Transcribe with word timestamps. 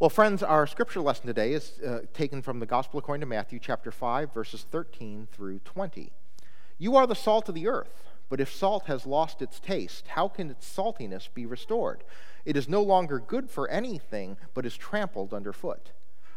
Well, 0.00 0.10
friends, 0.10 0.44
our 0.44 0.68
scripture 0.68 1.00
lesson 1.00 1.26
today 1.26 1.52
is 1.52 1.80
uh, 1.80 2.02
taken 2.14 2.40
from 2.40 2.60
the 2.60 2.66
Gospel 2.66 3.00
according 3.00 3.22
to 3.22 3.26
Matthew, 3.26 3.58
chapter 3.58 3.90
5, 3.90 4.32
verses 4.32 4.64
13 4.70 5.26
through 5.32 5.58
20. 5.64 6.12
You 6.78 6.94
are 6.94 7.04
the 7.04 7.16
salt 7.16 7.48
of 7.48 7.56
the 7.56 7.66
earth, 7.66 8.04
but 8.28 8.40
if 8.40 8.54
salt 8.54 8.84
has 8.84 9.06
lost 9.06 9.42
its 9.42 9.58
taste, 9.58 10.06
how 10.06 10.28
can 10.28 10.50
its 10.50 10.72
saltiness 10.72 11.28
be 11.34 11.46
restored? 11.46 12.04
It 12.44 12.56
is 12.56 12.68
no 12.68 12.80
longer 12.80 13.18
good 13.18 13.50
for 13.50 13.66
anything, 13.70 14.36
but 14.54 14.64
is 14.64 14.76
trampled 14.76 15.34
underfoot. 15.34 15.90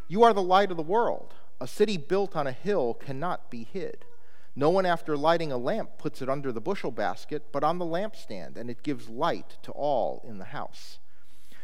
You 0.08 0.24
are 0.24 0.32
the 0.32 0.42
light 0.42 0.72
of 0.72 0.76
the 0.76 0.82
world. 0.82 1.32
A 1.60 1.68
city 1.68 1.96
built 1.96 2.34
on 2.34 2.48
a 2.48 2.52
hill 2.52 2.94
cannot 2.94 3.48
be 3.48 3.62
hid. 3.62 4.04
No 4.56 4.70
one, 4.70 4.86
after 4.86 5.16
lighting 5.16 5.52
a 5.52 5.56
lamp, 5.56 5.98
puts 5.98 6.20
it 6.20 6.28
under 6.28 6.50
the 6.50 6.60
bushel 6.60 6.90
basket, 6.90 7.52
but 7.52 7.62
on 7.62 7.78
the 7.78 7.86
lampstand, 7.86 8.56
and 8.56 8.68
it 8.68 8.82
gives 8.82 9.08
light 9.08 9.58
to 9.62 9.70
all 9.70 10.24
in 10.26 10.38
the 10.38 10.46
house. 10.46 10.98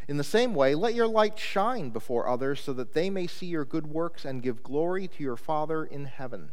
In 0.09 0.17
the 0.17 0.25
same 0.25 0.55
way, 0.55 0.75
let 0.75 0.95
your 0.95 1.07
light 1.07 1.39
shine 1.39 1.91
before 1.91 2.27
others 2.27 2.61
so 2.61 2.73
that 2.73 2.95
they 2.95 3.11
may 3.11 3.27
see 3.27 3.45
your 3.45 3.67
good 3.67 3.87
works 3.87 4.25
and 4.25 4.43
give 4.43 4.63
glory 4.63 5.07
to 5.07 5.23
your 5.23 5.37
Father 5.37 5.85
in 5.85 6.07
heaven. 6.07 6.53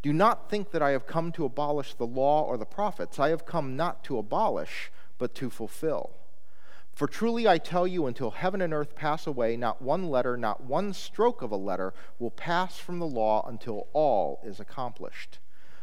Do 0.00 0.10
not 0.12 0.48
think 0.48 0.70
that 0.70 0.80
I 0.80 0.92
have 0.92 1.06
come 1.06 1.32
to 1.32 1.44
abolish 1.44 1.92
the 1.92 2.06
law 2.06 2.42
or 2.42 2.56
the 2.56 2.64
prophets. 2.64 3.18
I 3.18 3.28
have 3.28 3.44
come 3.44 3.76
not 3.76 4.02
to 4.04 4.16
abolish, 4.16 4.90
but 5.18 5.34
to 5.34 5.50
fulfill. 5.50 6.16
For 6.94 7.06
truly 7.06 7.46
I 7.46 7.58
tell 7.58 7.86
you, 7.86 8.06
until 8.06 8.30
heaven 8.30 8.62
and 8.62 8.72
earth 8.72 8.96
pass 8.96 9.26
away, 9.26 9.54
not 9.56 9.82
one 9.82 10.08
letter, 10.08 10.38
not 10.38 10.64
one 10.64 10.94
stroke 10.94 11.42
of 11.42 11.52
a 11.52 11.56
letter 11.56 11.92
will 12.18 12.30
pass 12.30 12.78
from 12.78 12.98
the 12.98 13.06
law 13.06 13.46
until 13.46 13.88
all 13.92 14.40
is 14.44 14.58
accomplished. 14.58 15.38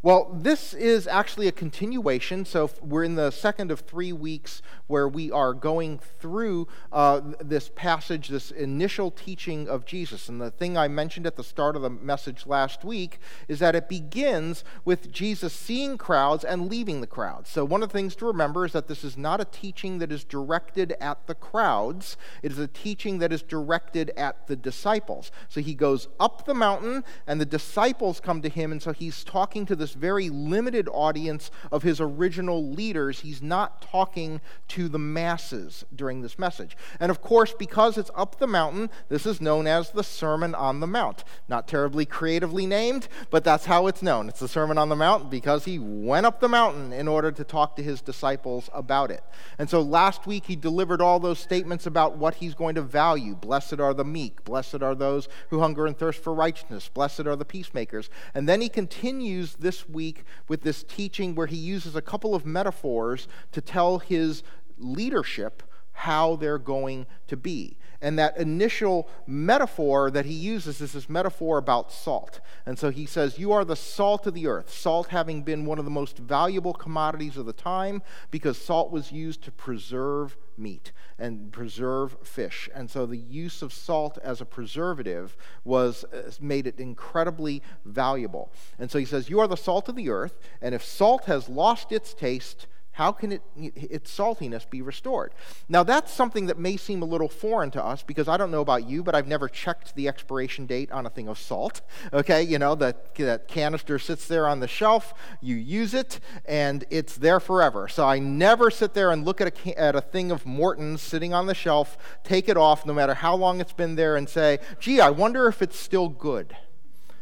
Well, 0.00 0.30
this 0.32 0.74
is 0.74 1.08
actually 1.08 1.48
a 1.48 1.52
continuation. 1.52 2.44
So 2.44 2.70
we're 2.80 3.02
in 3.02 3.16
the 3.16 3.32
second 3.32 3.72
of 3.72 3.80
three 3.80 4.12
weeks 4.12 4.62
where 4.86 5.08
we 5.08 5.32
are 5.32 5.52
going 5.52 5.98
through 5.98 6.68
uh, 6.92 7.20
this 7.40 7.68
passage, 7.74 8.28
this 8.28 8.52
initial 8.52 9.10
teaching 9.10 9.68
of 9.68 9.84
Jesus. 9.84 10.28
And 10.28 10.40
the 10.40 10.52
thing 10.52 10.78
I 10.78 10.86
mentioned 10.86 11.26
at 11.26 11.34
the 11.34 11.42
start 11.42 11.74
of 11.74 11.82
the 11.82 11.90
message 11.90 12.46
last 12.46 12.84
week 12.84 13.18
is 13.48 13.58
that 13.58 13.74
it 13.74 13.88
begins 13.88 14.62
with 14.84 15.10
Jesus 15.10 15.52
seeing 15.52 15.98
crowds 15.98 16.44
and 16.44 16.70
leaving 16.70 17.00
the 17.00 17.06
crowds. 17.08 17.50
So 17.50 17.64
one 17.64 17.82
of 17.82 17.88
the 17.88 17.98
things 17.98 18.14
to 18.16 18.26
remember 18.26 18.64
is 18.64 18.72
that 18.72 18.86
this 18.86 19.02
is 19.02 19.16
not 19.16 19.40
a 19.40 19.46
teaching 19.46 19.98
that 19.98 20.12
is 20.12 20.22
directed 20.22 20.94
at 21.00 21.26
the 21.26 21.34
crowds, 21.34 22.16
it 22.44 22.52
is 22.52 22.58
a 22.58 22.68
teaching 22.68 23.18
that 23.18 23.32
is 23.32 23.42
directed 23.42 24.10
at 24.16 24.46
the 24.46 24.54
disciples. 24.54 25.32
So 25.48 25.60
he 25.60 25.74
goes 25.74 26.06
up 26.20 26.46
the 26.46 26.54
mountain, 26.54 27.02
and 27.26 27.40
the 27.40 27.46
disciples 27.46 28.20
come 28.20 28.42
to 28.42 28.48
him, 28.48 28.70
and 28.70 28.80
so 28.80 28.92
he's 28.92 29.24
talking 29.24 29.66
to 29.66 29.74
the 29.74 29.87
this 29.88 29.94
very 29.94 30.28
limited 30.28 30.86
audience 30.92 31.50
of 31.72 31.82
his 31.82 31.98
original 31.98 32.70
leaders. 32.72 33.20
He's 33.20 33.40
not 33.40 33.80
talking 33.80 34.42
to 34.68 34.86
the 34.86 34.98
masses 34.98 35.86
during 35.94 36.20
this 36.20 36.38
message. 36.38 36.76
And 37.00 37.10
of 37.10 37.22
course, 37.22 37.54
because 37.58 37.96
it's 37.96 38.10
up 38.14 38.38
the 38.38 38.46
mountain, 38.46 38.90
this 39.08 39.24
is 39.24 39.40
known 39.40 39.66
as 39.66 39.90
the 39.90 40.04
Sermon 40.04 40.54
on 40.54 40.80
the 40.80 40.86
Mount. 40.86 41.24
Not 41.48 41.66
terribly 41.66 42.04
creatively 42.04 42.66
named, 42.66 43.08
but 43.30 43.44
that's 43.44 43.64
how 43.64 43.86
it's 43.86 44.02
known. 44.02 44.28
It's 44.28 44.40
the 44.40 44.48
Sermon 44.48 44.76
on 44.76 44.90
the 44.90 44.96
Mount 44.96 45.30
because 45.30 45.64
he 45.64 45.78
went 45.78 46.26
up 46.26 46.40
the 46.40 46.48
mountain 46.48 46.92
in 46.92 47.08
order 47.08 47.32
to 47.32 47.44
talk 47.44 47.74
to 47.76 47.82
his 47.82 48.02
disciples 48.02 48.68
about 48.74 49.10
it. 49.10 49.22
And 49.58 49.70
so 49.70 49.80
last 49.80 50.26
week 50.26 50.44
he 50.46 50.56
delivered 50.56 51.00
all 51.00 51.18
those 51.18 51.38
statements 51.38 51.86
about 51.86 52.18
what 52.18 52.34
he's 52.34 52.54
going 52.54 52.74
to 52.74 52.82
value. 52.82 53.34
Blessed 53.34 53.80
are 53.80 53.94
the 53.94 54.04
meek, 54.04 54.44
blessed 54.44 54.82
are 54.82 54.94
those 54.94 55.28
who 55.48 55.60
hunger 55.60 55.86
and 55.86 55.96
thirst 55.96 56.22
for 56.22 56.34
righteousness, 56.34 56.90
blessed 56.92 57.20
are 57.20 57.36
the 57.36 57.46
peacemakers. 57.46 58.10
And 58.34 58.46
then 58.46 58.60
he 58.60 58.68
continues 58.68 59.54
this 59.54 59.77
this 59.78 59.88
week 59.88 60.24
with 60.48 60.62
this 60.62 60.82
teaching 60.82 61.34
where 61.34 61.46
he 61.46 61.56
uses 61.56 61.94
a 61.94 62.02
couple 62.02 62.34
of 62.34 62.44
metaphors 62.44 63.28
to 63.52 63.60
tell 63.60 63.98
his 63.98 64.42
leadership 64.78 65.62
how 65.98 66.36
they're 66.36 66.58
going 66.58 67.06
to 67.26 67.36
be. 67.36 67.76
And 68.00 68.16
that 68.20 68.36
initial 68.36 69.08
metaphor 69.26 70.12
that 70.12 70.24
he 70.24 70.32
uses 70.32 70.80
is 70.80 70.92
this 70.92 71.08
metaphor 71.08 71.58
about 71.58 71.90
salt. 71.90 72.38
And 72.64 72.78
so 72.78 72.90
he 72.90 73.04
says, 73.04 73.40
You 73.40 73.50
are 73.50 73.64
the 73.64 73.74
salt 73.74 74.24
of 74.28 74.34
the 74.34 74.46
earth. 74.46 74.72
Salt 74.72 75.08
having 75.08 75.42
been 75.42 75.66
one 75.66 75.80
of 75.80 75.84
the 75.84 75.90
most 75.90 76.18
valuable 76.18 76.72
commodities 76.72 77.36
of 77.36 77.46
the 77.46 77.52
time 77.52 78.02
because 78.30 78.56
salt 78.56 78.92
was 78.92 79.10
used 79.10 79.42
to 79.42 79.50
preserve 79.50 80.36
meat 80.56 80.92
and 81.18 81.50
preserve 81.50 82.16
fish. 82.22 82.70
And 82.72 82.88
so 82.88 83.04
the 83.04 83.16
use 83.16 83.60
of 83.60 83.72
salt 83.72 84.18
as 84.22 84.40
a 84.40 84.46
preservative 84.46 85.36
was 85.64 86.04
uh, 86.04 86.30
made 86.40 86.68
it 86.68 86.78
incredibly 86.78 87.60
valuable. 87.84 88.52
And 88.78 88.88
so 88.88 89.00
he 89.00 89.04
says, 89.04 89.28
You 89.28 89.40
are 89.40 89.48
the 89.48 89.56
salt 89.56 89.88
of 89.88 89.96
the 89.96 90.10
earth, 90.10 90.38
and 90.62 90.76
if 90.76 90.84
salt 90.84 91.24
has 91.24 91.48
lost 91.48 91.90
its 91.90 92.14
taste, 92.14 92.68
how 92.98 93.12
can 93.12 93.30
it, 93.30 93.42
its 93.56 94.10
saltiness 94.10 94.68
be 94.68 94.82
restored? 94.82 95.32
Now, 95.68 95.84
that's 95.84 96.12
something 96.12 96.46
that 96.46 96.58
may 96.58 96.76
seem 96.76 97.00
a 97.00 97.04
little 97.04 97.28
foreign 97.28 97.70
to 97.70 97.84
us 97.84 98.02
because 98.02 98.26
I 98.26 98.36
don't 98.36 98.50
know 98.50 98.60
about 98.60 98.88
you, 98.88 99.04
but 99.04 99.14
I've 99.14 99.28
never 99.28 99.48
checked 99.48 99.94
the 99.94 100.08
expiration 100.08 100.66
date 100.66 100.90
on 100.90 101.06
a 101.06 101.10
thing 101.10 101.28
of 101.28 101.38
salt. 101.38 101.80
Okay, 102.12 102.42
you 102.42 102.58
know, 102.58 102.74
that, 102.74 103.14
that 103.16 103.48
canister 103.48 103.98
sits 103.98 104.26
there 104.26 104.48
on 104.48 104.60
the 104.60 104.66
shelf, 104.66 105.12
you 105.40 105.54
use 105.54 105.94
it, 105.94 106.20
and 106.46 106.84
it's 106.90 107.16
there 107.16 107.38
forever. 107.38 107.86
So 107.86 108.04
I 108.04 108.18
never 108.18 108.70
sit 108.70 108.94
there 108.94 109.12
and 109.12 109.24
look 109.24 109.40
at 109.40 109.66
a, 109.66 109.80
at 109.80 109.94
a 109.94 110.00
thing 110.00 110.32
of 110.32 110.46
Morton's 110.46 111.02
sitting 111.02 111.34
on 111.34 111.46
the 111.46 111.54
shelf, 111.54 111.98
take 112.24 112.48
it 112.48 112.56
off, 112.56 112.86
no 112.86 112.94
matter 112.94 113.14
how 113.14 113.36
long 113.36 113.60
it's 113.60 113.74
been 113.74 113.94
there, 113.94 114.16
and 114.16 114.28
say, 114.28 114.58
gee, 114.80 115.00
I 115.00 115.10
wonder 115.10 115.46
if 115.46 115.60
it's 115.60 115.78
still 115.78 116.08
good. 116.08 116.56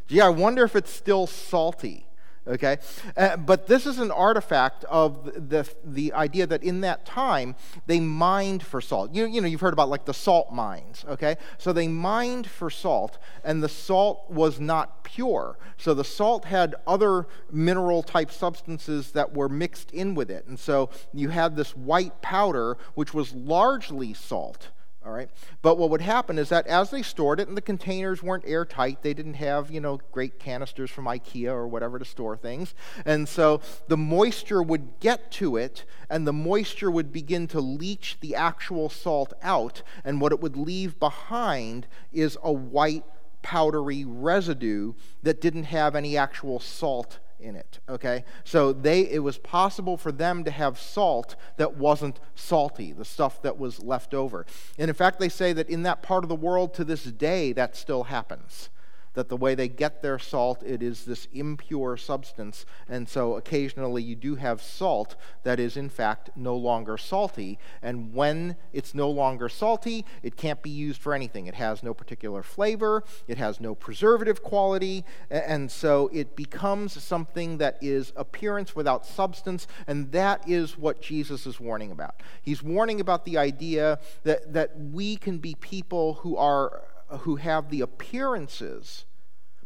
Gee, 0.06 0.20
I 0.20 0.28
wonder 0.28 0.64
if 0.64 0.76
it's 0.76 0.93
still 0.93 1.26
salty 1.26 2.06
okay? 2.47 2.79
Uh, 3.17 3.37
but 3.37 3.67
this 3.67 3.87
is 3.87 3.99
an 3.99 4.11
artifact 4.11 4.84
of 4.84 5.49
the, 5.49 5.69
the 5.84 6.12
idea 6.12 6.47
that 6.47 6.62
in 6.62 6.81
that 6.83 7.05
time 7.05 7.55
they 7.87 8.01
mined 8.01 8.62
for 8.62 8.81
salt. 8.81 9.15
You, 9.15 9.27
you 9.27 9.41
know, 9.41 9.49
you've 9.49 9.61
heard 9.61 9.73
about 9.73 9.89
like 9.89 10.05
the 10.05 10.15
salt 10.15 10.53
mines, 10.53 11.05
okay? 11.09 11.37
So 11.59 11.73
they 11.73 11.89
mined 11.89 12.47
for 12.49 12.71
salt, 12.71 13.19
and 13.45 13.62
the 13.62 13.69
salt 13.69 14.31
was 14.31 14.61
not 14.61 15.05
pure. 15.05 15.59
So 15.77 15.95
the 15.95 16.05
salt 16.05 16.45
had 16.45 16.75
other 16.87 17.27
mineral 17.51 18.03
type 18.03 18.31
substances 18.31 19.12
that 19.12 19.35
were 19.35 19.49
mixed 19.49 19.91
in 19.91 20.15
with 20.15 20.31
it. 20.31 20.47
And 20.47 20.59
so 20.59 20.91
you 21.12 21.29
had 21.29 21.56
this 21.56 21.77
white 21.77 22.21
powder, 22.23 22.77
which 22.95 23.15
was 23.15 23.33
largely 23.35 24.15
salt. 24.15 24.71
All 25.06 25.12
right. 25.12 25.31
But 25.62 25.78
what 25.78 25.91
would 25.91 26.00
happen 26.00 26.37
is 26.37 26.49
that 26.49 26.67
as 26.67 26.91
they 26.91 27.03
stored 27.03 27.39
it, 27.39 27.47
and 27.47 27.56
the 27.56 27.62
containers 27.62 28.25
weren't 28.25 28.43
airtight, 28.44 29.03
they 29.03 29.15
didn't 29.15 29.34
have, 29.34 29.71
you 29.71 29.81
know, 29.81 30.00
great 30.11 30.41
canisters 30.41 30.91
from 30.91 31.05
IKEA 31.05 31.53
or 31.53 31.69
whatever 31.69 32.00
to 32.00 32.05
store 32.05 32.37
things. 32.37 32.75
And 33.05 33.28
so 33.28 33.61
the 33.87 33.97
moisture 33.97 34.65
would 34.65 34.99
get 34.99 35.31
to 35.33 35.56
it, 35.56 35.84
and 36.11 36.27
the 36.27 36.33
moisture 36.33 36.91
would 36.91 37.12
begin 37.12 37.47
to 37.49 37.61
leach 37.61 38.17
the 38.21 38.34
actual 38.34 38.89
salt 38.89 39.33
out. 39.43 39.83
And 40.05 40.21
what 40.21 40.33
it 40.33 40.41
would 40.41 40.56
leave 40.56 40.99
behind 40.99 41.87
is 42.12 42.37
a 42.43 42.53
white, 42.53 43.05
powdery 43.43 44.05
residue 44.05 44.94
that 45.23 45.41
didn't 45.41 45.65
have 45.65 45.94
any 45.94 46.17
actual 46.17 46.59
salt 46.59 47.21
in 47.39 47.57
it 47.57 47.79
okay? 47.89 48.25
So 48.45 48.73
they 48.73 49.01
it 49.03 49.23
was 49.23 49.39
possible 49.39 49.97
for 49.97 50.13
them 50.13 50.45
to 50.45 50.51
have 50.51 50.79
salt 50.79 51.37
that 51.57 51.77
wasn't 51.77 52.21
salty 52.35 52.93
the 52.93 53.05
stuff 53.05 53.43
that 53.43 53.59
was 53.59 53.83
left 53.83 54.15
over. 54.15 54.47
And 54.79 54.89
in 54.89 54.95
fact 54.95 55.19
they 55.19 55.29
say 55.29 55.53
that 55.53 55.69
in 55.69 55.83
that 55.83 56.03
part 56.03 56.25
of 56.25 56.29
the 56.29 56.35
world 56.37 56.75
to 56.75 56.85
this 56.85 57.05
day 57.05 57.53
that 57.53 57.77
still 57.77 58.05
happens 58.05 58.71
that 59.16 59.31
the 59.31 59.37
way 59.37 59.54
they 59.54 59.66
get 59.66 60.03
their 60.03 60.19
salt, 60.19 60.62
it 60.62 60.82
is 60.82 61.06
this 61.06 61.27
impure 61.32 61.97
substance. 61.97 62.66
And 62.87 63.09
so 63.09 63.37
occasionally 63.37 64.03
you 64.03 64.14
do 64.14 64.35
have 64.37 64.61
salt 64.61 65.17
that 65.43 65.58
is, 65.58 65.76
in 65.76 65.88
fact, 65.88 66.29
no 66.37 66.55
longer 66.55 66.99
salty. 66.99 67.58
And 67.81 68.12
when 68.14 68.56
it's 68.75 68.94
no 68.94 69.08
longer 69.08 69.49
salty, 69.49 70.05
it 70.23 70.37
can't 70.37 70.62
be 70.62 70.69
used 70.69 71.00
for 71.00 71.14
anything. 71.14 71.46
It 71.46 71.55
has 71.55 71.82
no 71.82 71.94
particular 71.94 72.43
flavor, 72.43 73.05
it 73.26 73.38
has 73.38 73.58
no 73.58 73.75
preservative 73.75 74.43
quality. 74.43 75.02
And 75.31 75.70
so 75.70 76.11
it 76.12 76.37
becomes 76.37 77.02
something 77.02 77.56
that 77.56 77.79
is 77.81 78.12
appearance 78.17 78.76
without 78.76 79.06
substance. 79.06 79.67
And 79.87 80.12
that 80.12 80.46
is 80.46 80.76
what 80.76 81.00
Jesus 81.00 81.46
is 81.46 81.58
warning 81.58 81.91
about. 81.91 82.23
He's 82.43 82.62
warning 82.62 83.00
about 83.00 83.25
the 83.25 83.38
idea 83.38 83.99
that, 84.25 84.52
that 84.52 84.79
we 84.79 85.17
can 85.17 85.38
be 85.38 85.55
people 85.55 86.14
who 86.14 86.37
are 86.37 86.82
who 87.08 87.37
have 87.37 87.70
the 87.70 87.81
appearances, 87.81 89.05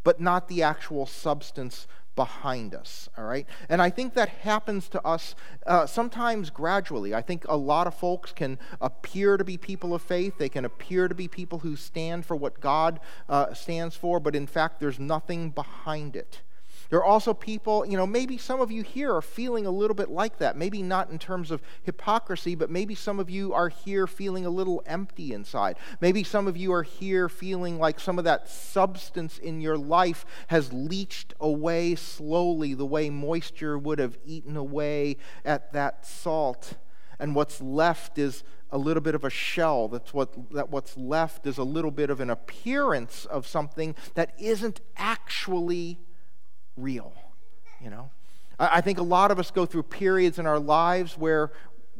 but 0.03 0.21
not 0.21 0.49
the 0.49 0.63
actual 0.63 1.07
substance 1.07 1.87
behind 2.17 2.75
us, 2.75 3.09
all 3.17 3.25
right? 3.25 3.47
And 3.69 3.81
I 3.81 3.89
think 3.89 4.15
that 4.15 4.29
happens 4.29 4.89
to 4.91 5.07
us 5.07 5.35
uh, 5.67 5.87
sometimes 5.87 6.51
gradually. 6.51 7.15
I 7.15 7.23
think 7.23 7.47
a 7.49 7.57
lot 7.57 7.87
of 7.87 7.95
folks 7.95 8.33
can 8.33 8.59
appear 8.81 9.37
to 9.37 9.45
be 9.45 9.57
people 9.57 9.95
of 9.95 10.03
faith, 10.03 10.35
they 10.37 10.49
can 10.49 10.65
appear 10.65 11.09
to 11.09 11.15
be 11.15 11.29
people 11.29 11.61
who 11.61 11.77
stand 11.77 12.27
for 12.27 12.37
what 12.37 12.61
God 12.61 13.01
uh, 13.29 13.55
stands 13.55 13.97
for, 13.97 14.21
but 14.21 14.37
in 14.37 14.47
fact, 14.47 14.81
there's 14.81 14.99
nothing 14.99 15.51
behind 15.51 16.17
it. 16.17 16.43
There 16.91 16.99
are 16.99 17.05
also 17.05 17.33
people, 17.33 17.87
you 17.87 17.97
know, 17.97 18.07
maybe 18.07 18.37
some 18.37 18.61
of 18.61 18.73
you 18.73 18.83
here 18.83 19.15
are 19.15 19.23
feeling 19.23 19.65
a 19.65 19.71
little 19.71 19.95
bit 19.95 20.11
like 20.11 20.39
that. 20.39 20.57
Maybe 20.57 20.83
not 20.83 21.09
in 21.09 21.21
terms 21.21 21.53
of 21.53 21.63
hypocrisy, 21.85 22.57
but 22.57 22.69
maybe 22.69 22.97
some 22.97 23.21
of 23.21 23.31
you 23.31 23.55
are 23.55 23.69
here 23.69 24.09
feeling 24.09 24.45
a 24.45 24.51
little 24.51 24.83
empty 24.87 25.33
inside. 25.33 25.77
Maybe 26.01 26.25
some 26.25 26.49
of 26.49 26.57
you 26.57 26.73
are 26.73 26.83
here 26.83 27.29
feeling 27.29 27.79
like 27.79 28.01
some 28.01 28.19
of 28.19 28.25
that 28.25 28.49
substance 28.49 29.39
in 29.39 29.61
your 29.61 29.79
life 29.79 30.27
has 30.49 30.73
leached 30.73 31.33
away 31.39 31.95
slowly, 31.95 32.75
the 32.75 32.87
way 32.87 33.09
moisture 33.09 33.79
would 33.79 34.01
have 34.01 34.19
eaten 34.27 34.57
away 34.57 35.17
at 35.45 35.73
that 35.73 36.05
salt. 36.05 36.75
And 37.21 37.37
what's 37.37 37.61
left 37.61 38.19
is 38.19 38.43
a 38.73 38.79
little 38.79 39.01
bit 39.01 39.15
of 39.15 39.25
a 39.25 39.31
shell. 39.31 39.87
That's 39.87 40.13
what, 40.13 40.51
that 40.53 40.71
what's 40.71 40.97
left 40.97 41.47
is 41.47 41.57
a 41.57 41.63
little 41.63 41.91
bit 41.93 42.11
of 42.11 42.21
an 42.21 42.31
appearance 42.31 43.27
of 43.27 43.47
something 43.47 43.95
that 44.15 44.33
isn't 44.39 44.81
actually 44.97 46.01
real. 46.81 47.13
You 47.81 47.91
know? 47.91 48.11
I, 48.59 48.79
I 48.79 48.81
think 48.81 48.99
a 48.99 49.03
lot 49.03 49.31
of 49.31 49.39
us 49.39 49.51
go 49.51 49.67
through 49.67 49.85
periods 49.85 50.39
in 50.39 50.47
our 50.47 50.59
lives 50.59 51.17
where 51.19 51.53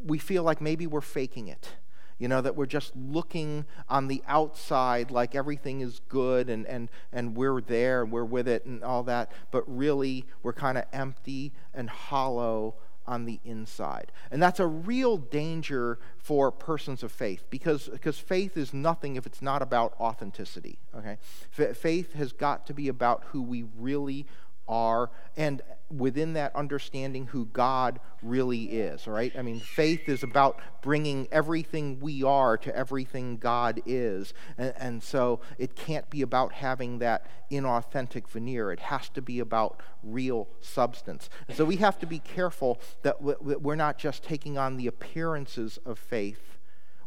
we 0.05 0.17
feel 0.17 0.43
like 0.43 0.61
maybe 0.61 0.87
we're 0.87 1.01
faking 1.01 1.47
it. 1.47 1.69
You 2.17 2.27
know, 2.27 2.39
that 2.41 2.55
we're 2.55 2.67
just 2.67 2.95
looking 2.95 3.65
on 3.89 4.07
the 4.07 4.21
outside 4.27 5.09
like 5.09 5.33
everything 5.33 5.81
is 5.81 6.01
good 6.07 6.51
and, 6.51 6.67
and, 6.67 6.89
and 7.11 7.35
we're 7.35 7.61
there 7.61 8.03
and 8.03 8.11
we're 8.11 8.25
with 8.25 8.47
it 8.47 8.63
and 8.63 8.83
all 8.83 9.01
that, 9.03 9.31
but 9.49 9.63
really 9.65 10.25
we're 10.43 10.53
kind 10.53 10.77
of 10.77 10.85
empty 10.93 11.51
and 11.73 11.89
hollow 11.89 12.75
on 13.07 13.25
the 13.25 13.39
inside. 13.43 14.11
And 14.29 14.41
that's 14.41 14.59
a 14.59 14.67
real 14.67 15.17
danger 15.17 15.97
for 16.17 16.51
persons 16.51 17.01
of 17.01 17.11
faith 17.11 17.45
because, 17.49 17.89
because 17.89 18.19
faith 18.19 18.55
is 18.55 18.73
nothing 18.73 19.15
if 19.15 19.25
it's 19.25 19.41
not 19.41 19.61
about 19.61 19.95
authenticity. 19.99 20.77
Okay? 20.95 21.17
F- 21.57 21.75
faith 21.75 22.13
has 22.13 22.31
got 22.31 22.67
to 22.67 22.73
be 22.73 22.87
about 22.87 23.23
who 23.31 23.41
we 23.41 23.65
really 23.77 24.27
are 24.67 25.09
and 25.37 25.61
within 25.89 26.33
that 26.33 26.55
understanding 26.55 27.27
who 27.27 27.45
God 27.45 27.99
really 28.21 28.63
is, 28.63 29.07
all 29.07 29.13
right? 29.13 29.33
I 29.37 29.41
mean, 29.41 29.59
faith 29.59 30.07
is 30.07 30.23
about 30.23 30.59
bringing 30.81 31.27
everything 31.31 31.99
we 31.99 32.23
are 32.23 32.57
to 32.57 32.75
everything 32.75 33.37
God 33.37 33.81
is. 33.85 34.33
And, 34.57 34.73
and, 34.77 35.03
so 35.03 35.41
it 35.57 35.75
can't 35.75 36.09
be 36.09 36.21
about 36.21 36.53
having 36.53 36.99
that 36.99 37.27
inauthentic 37.51 38.27
veneer. 38.29 38.71
It 38.71 38.79
has 38.79 39.09
to 39.09 39.21
be 39.21 39.39
about 39.39 39.81
real 40.03 40.47
substance. 40.61 41.29
And 41.47 41.57
so 41.57 41.65
we 41.65 41.77
have 41.77 41.99
to 41.99 42.05
be 42.05 42.19
careful 42.19 42.79
that 43.01 43.21
we're 43.21 43.75
not 43.75 43.97
just 43.97 44.23
taking 44.23 44.57
on 44.57 44.77
the 44.77 44.87
appearances 44.87 45.79
of 45.85 45.99
faith 45.99 46.57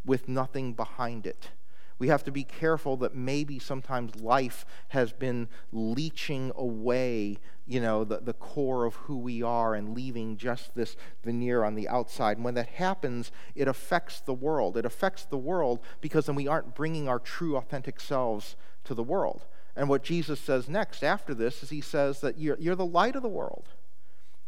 with 0.04 0.28
nothing 0.28 0.74
behind 0.74 1.26
it. 1.26 1.50
We 1.99 2.08
have 2.08 2.25
to 2.25 2.32
be 2.32 2.44
careful 2.44 2.96
that 2.99 3.14
maybe 3.14 3.58
sometimes 3.58 4.17
life 4.17 4.67
has 4.88 5.12
been 5.12 5.49
leaching 5.73 6.50
away, 6.56 7.38
you 7.67 7.81
know, 7.81 8.05
the, 8.05 8.19
the 8.19 8.32
core 8.32 8.85
of 8.85 8.94
who 8.94 9.17
we 9.17 9.43
are 9.43 9.75
and 9.75 9.94
leaving 9.94 10.37
just 10.37 10.75
this 10.75 10.96
veneer 11.23 11.62
on 11.62 11.76
the 11.76 11.88
outside. 11.88 12.37
And 12.37 12.44
when 12.44 12.55
that 12.55 12.69
happens, 12.69 13.31
it 13.55 13.69
affects 13.69 14.20
the 14.20 14.35
world. 14.35 14.76
It 14.76 14.85
affects 14.85 15.25
the 15.25 15.38
world 15.38 15.81
because 16.00 16.26
then 16.26 16.35
we 16.35 16.49
aren't 16.49 16.75
bringing 16.75 17.08
our 17.08 17.20
true, 17.20 17.56
authentic 17.56 18.00
selves 18.00 18.56
to 18.85 18.94
the 18.94 19.02
world. 19.02 19.46
And 19.76 19.88
what 19.88 20.02
Jesus 20.02 20.41
says 20.41 20.69
next 20.69 21.02
after 21.02 21.35
this 21.35 21.62
is 21.62 21.70
he 21.70 21.81
says 21.81 22.20
that 22.20 22.38
you're, 22.38 22.58
you're 22.58 22.76
the 22.76 22.85
light 22.85 23.17
of 23.17 23.23
the 23.23 23.29
world. 23.29 23.69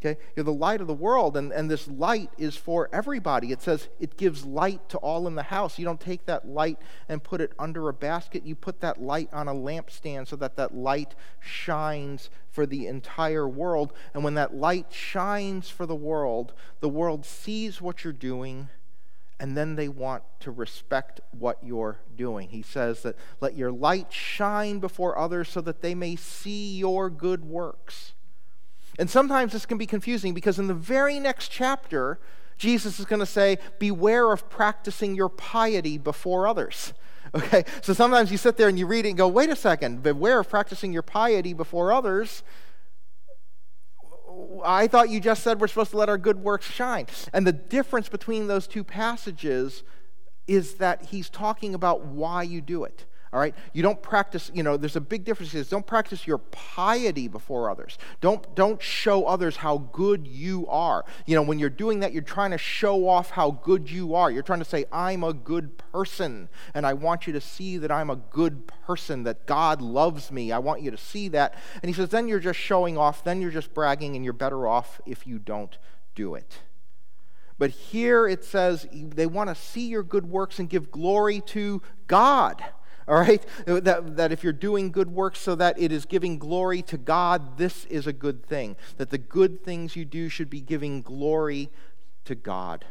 Okay? 0.07 0.21
You're 0.37 0.45
the 0.45 0.53
light 0.53 0.81
of 0.81 0.87
the 0.87 0.95
world, 0.95 1.37
and, 1.37 1.53
and 1.53 1.71
this 1.71 1.89
light 1.89 2.31
is 2.39 2.57
for 2.57 2.89
everybody. 2.93 3.51
It 3.51 3.63
says 3.63 3.89
it 3.99 4.17
gives 4.17 4.45
light 4.45 4.89
to 4.91 4.99
all 4.99 5.27
in 5.27 5.35
the 5.35 5.45
house. 5.45 5.79
You 5.79 5.85
don't 5.85 6.01
take 6.01 6.27
that 6.27 6.47
light 6.47 6.79
and 7.09 7.23
put 7.23 7.41
it 7.41 7.53
under 7.59 7.89
a 7.89 7.93
basket. 7.93 8.45
You 8.45 8.55
put 8.55 8.81
that 8.81 9.03
light 9.03 9.29
on 9.33 9.49
a 9.49 9.55
lampstand 9.55 10.29
so 10.29 10.37
that 10.37 10.57
that 10.57 10.75
light 10.75 11.15
shines 11.41 12.31
for 12.51 12.67
the 12.67 12.87
entire 12.87 13.49
world. 13.49 13.93
And 14.15 14.23
when 14.23 14.35
that 14.35 14.55
light 14.55 14.93
shines 14.93 15.69
for 15.69 15.87
the 15.87 15.97
world, 15.97 16.53
the 16.81 16.89
world 16.89 17.25
sees 17.25 17.81
what 17.81 18.05
you're 18.05 18.13
doing, 18.13 18.69
and 19.41 19.57
then 19.57 19.75
they 19.75 19.89
want 19.89 20.23
to 20.41 20.51
respect 20.51 21.21
what 21.33 21.59
you're 21.63 21.99
doing. 22.17 22.51
He 22.51 22.63
says 22.63 23.03
that 23.03 23.17
let 23.41 23.57
your 23.57 23.73
light 23.73 24.13
shine 24.13 24.79
before 24.79 25.19
others 25.19 25.49
so 25.49 25.61
that 25.63 25.83
they 25.83 25.95
may 25.95 26.17
see 26.17 26.77
your 26.77 27.11
good 27.11 27.45
works 27.45 28.13
and 28.99 29.11
sometimes 29.11 29.53
this 29.53 29.67
can 29.67 29.79
be 29.79 29.87
confusing 29.87 30.35
because 30.35 30.59
in 30.59 30.67
the 30.67 30.75
very 30.75 31.19
next 31.21 31.49
chapter, 31.51 32.19
Jesus 32.57 32.99
is 32.99 33.07
going 33.07 33.21
to 33.21 33.27
say, 33.27 33.59
Beware 33.79 34.33
of 34.33 34.49
practicing 34.49 35.15
your 35.15 35.29
piety 35.29 35.99
before 35.99 36.47
others. 36.47 36.93
Okay? 37.35 37.65
So 37.83 37.93
sometimes 37.93 38.31
you 38.31 38.39
sit 38.39 38.57
there 38.57 38.69
and 38.69 38.79
you 38.79 38.87
read 38.87 39.05
it 39.05 39.09
and 39.09 39.19
go, 39.19 39.27
Wait 39.27 39.51
a 39.51 39.57
second, 39.57 40.03
beware 40.03 40.39
of 40.39 40.49
practicing 40.49 40.93
your 40.93 41.03
piety 41.03 41.53
before 41.53 41.93
others. 41.93 42.45
I 44.65 44.87
thought 44.87 45.11
you 45.11 45.21
just 45.21 45.43
said 45.43 45.61
we're 45.61 45.67
supposed 45.67 45.91
to 45.91 45.97
let 45.97 46.09
our 46.09 46.19
good 46.19 46.43
works 46.43 46.71
shine. 46.71 47.07
And 47.33 47.47
the 47.47 47.53
difference 47.53 48.09
between 48.09 48.47
those 48.47 48.67
two 48.67 48.85
passages 48.85 49.83
is 50.47 50.75
that 50.75 51.07
he's 51.07 51.29
talking 51.29 51.75
about 51.75 52.07
why 52.07 52.45
you 52.45 52.61
do 52.61 52.85
it. 52.85 53.05
All 53.37 53.43
right? 53.43 53.55
You 53.75 53.83
don't 53.83 54.01
practice, 54.01 54.51
you 54.55 54.63
know, 54.63 54.79
there's 54.79 54.97
a 54.97 55.01
big 55.01 55.25
difference. 55.25 55.53
Is 55.53 55.69
don't 55.69 55.87
practice 55.87 56.27
your 56.27 56.39
piety 56.39 57.29
before 57.29 57.69
others. 57.69 57.99
Don't, 58.23 58.55
don't 58.55 58.81
show 58.81 59.27
others 59.27 59.57
how 59.57 59.77
good 59.77 60.27
you 60.27 60.67
are. 60.69 61.05
You 61.27 61.35
know, 61.35 61.43
when 61.43 61.59
you're 61.59 61.69
doing 61.69 62.01
that, 62.01 62.15
you're 62.15 62.23
trying 62.23 62.53
to 62.53 62.57
show 62.57 63.07
off 63.07 63.29
how 63.29 63.51
good 63.51 63.91
you 63.91 64.15
are. 64.15 64.31
You're 64.31 64.43
trying 64.43 64.61
to 64.61 64.65
say, 64.65 64.87
I'm 64.91 65.23
a 65.23 65.35
good 65.35 65.77
person, 65.77 66.49
and 66.73 66.87
I 66.87 66.95
want 66.95 67.27
you 67.27 67.35
to 67.35 67.41
see 67.43 67.77
that 67.77 67.91
I'm 67.91 68.09
a 68.09 68.17
good 68.17 68.67
person, 68.87 69.25
that 69.25 69.45
God 69.45 69.83
loves 69.83 70.33
me. 70.33 70.51
I 70.51 70.59
want 70.59 70.81
you 70.81 70.91
to 70.91 70.97
see 70.97 71.29
that. 71.29 71.57
And 71.83 71.91
he 71.91 71.93
says, 71.93 72.09
then 72.09 72.29
you're 72.29 72.41
just 72.41 72.59
showing 72.59 72.97
off, 72.97 73.23
then 73.23 73.43
you're 73.43 73.51
just 73.51 73.75
bragging, 73.75 74.17
and 74.17 74.25
you're 74.25 74.33
better 74.33 74.67
off 74.67 74.99
if 75.05 75.27
you 75.27 75.39
don't 75.39 75.77
do 76.15 76.35
it. 76.37 76.61
But 77.59 77.69
here 77.69 78.27
it 78.27 78.45
says 78.45 78.87
they 78.91 79.27
want 79.27 79.51
to 79.51 79.55
see 79.55 79.89
your 79.89 80.03
good 80.03 80.25
works 80.25 80.59
and 80.59 80.71
give 80.71 80.91
glory 80.91 81.43
to 81.49 81.83
God 82.07 82.65
all 83.09 83.19
right? 83.19 83.45
That, 83.67 84.17
that 84.17 84.33
if 84.33 84.43
you're 84.43 84.53
doing 84.53 84.91
good 84.91 85.11
works 85.11 85.39
so 85.39 85.55
that 85.55 85.79
it 85.79 85.93
is 85.93 86.05
giving 86.05 86.39
glory 86.39 86.83
to 86.83 86.99
God, 86.99 87.59
this 87.59 87.85
is 87.87 88.07
a 88.07 88.13
good 88.13 88.45
thing. 88.45 88.77
That 88.97 89.11
the 89.11 89.19
good 89.19 89.63
things 89.63 89.97
you 89.97 90.05
do 90.05 90.29
should 90.29 90.51
be 90.51 90.61
giving 90.61 91.03
glory 91.03 91.71
to 92.25 92.35
God. 92.35 92.85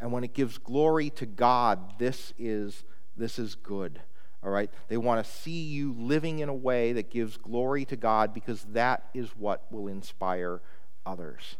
And 0.00 0.10
when 0.10 0.24
it 0.24 0.34
gives 0.34 0.58
glory 0.58 1.10
to 1.10 1.26
God, 1.26 1.98
this 1.98 2.32
is, 2.38 2.84
this 3.16 3.38
is 3.38 3.54
good. 3.54 4.00
All 4.42 4.50
right? 4.50 4.70
They 4.88 4.96
want 4.96 5.24
to 5.24 5.30
see 5.30 5.62
you 5.62 5.92
living 5.92 6.40
in 6.40 6.48
a 6.48 6.54
way 6.54 6.92
that 6.94 7.10
gives 7.10 7.36
glory 7.36 7.84
to 7.86 7.96
God 7.96 8.34
because 8.34 8.64
that 8.72 9.08
is 9.14 9.28
what 9.36 9.70
will 9.70 9.86
inspire 9.86 10.60
others. 11.06 11.56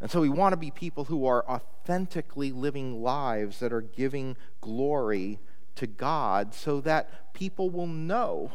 And 0.00 0.10
so 0.10 0.20
we 0.20 0.28
want 0.28 0.52
to 0.52 0.56
be 0.56 0.70
people 0.70 1.04
who 1.04 1.26
are 1.26 1.48
authentically 1.48 2.52
living 2.52 3.02
lives 3.02 3.58
that 3.58 3.72
are 3.72 3.80
giving 3.80 4.36
glory 4.60 5.40
to 5.78 5.86
God 5.86 6.54
so 6.54 6.80
that 6.80 7.32
people 7.34 7.70
will 7.70 7.86
know 7.86 8.50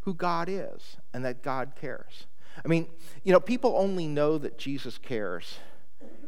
who 0.00 0.14
God 0.14 0.48
is 0.50 0.98
and 1.12 1.24
that 1.24 1.42
God 1.42 1.72
cares. 1.80 2.26
I 2.62 2.68
mean, 2.68 2.86
you 3.22 3.32
know, 3.32 3.40
people 3.40 3.74
only 3.76 4.06
know 4.06 4.38
that 4.38 4.58
Jesus 4.58 4.98
cares 4.98 5.56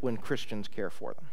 when 0.00 0.16
Christians 0.16 0.68
care 0.68 0.90
for 0.90 1.14
them. 1.14 1.26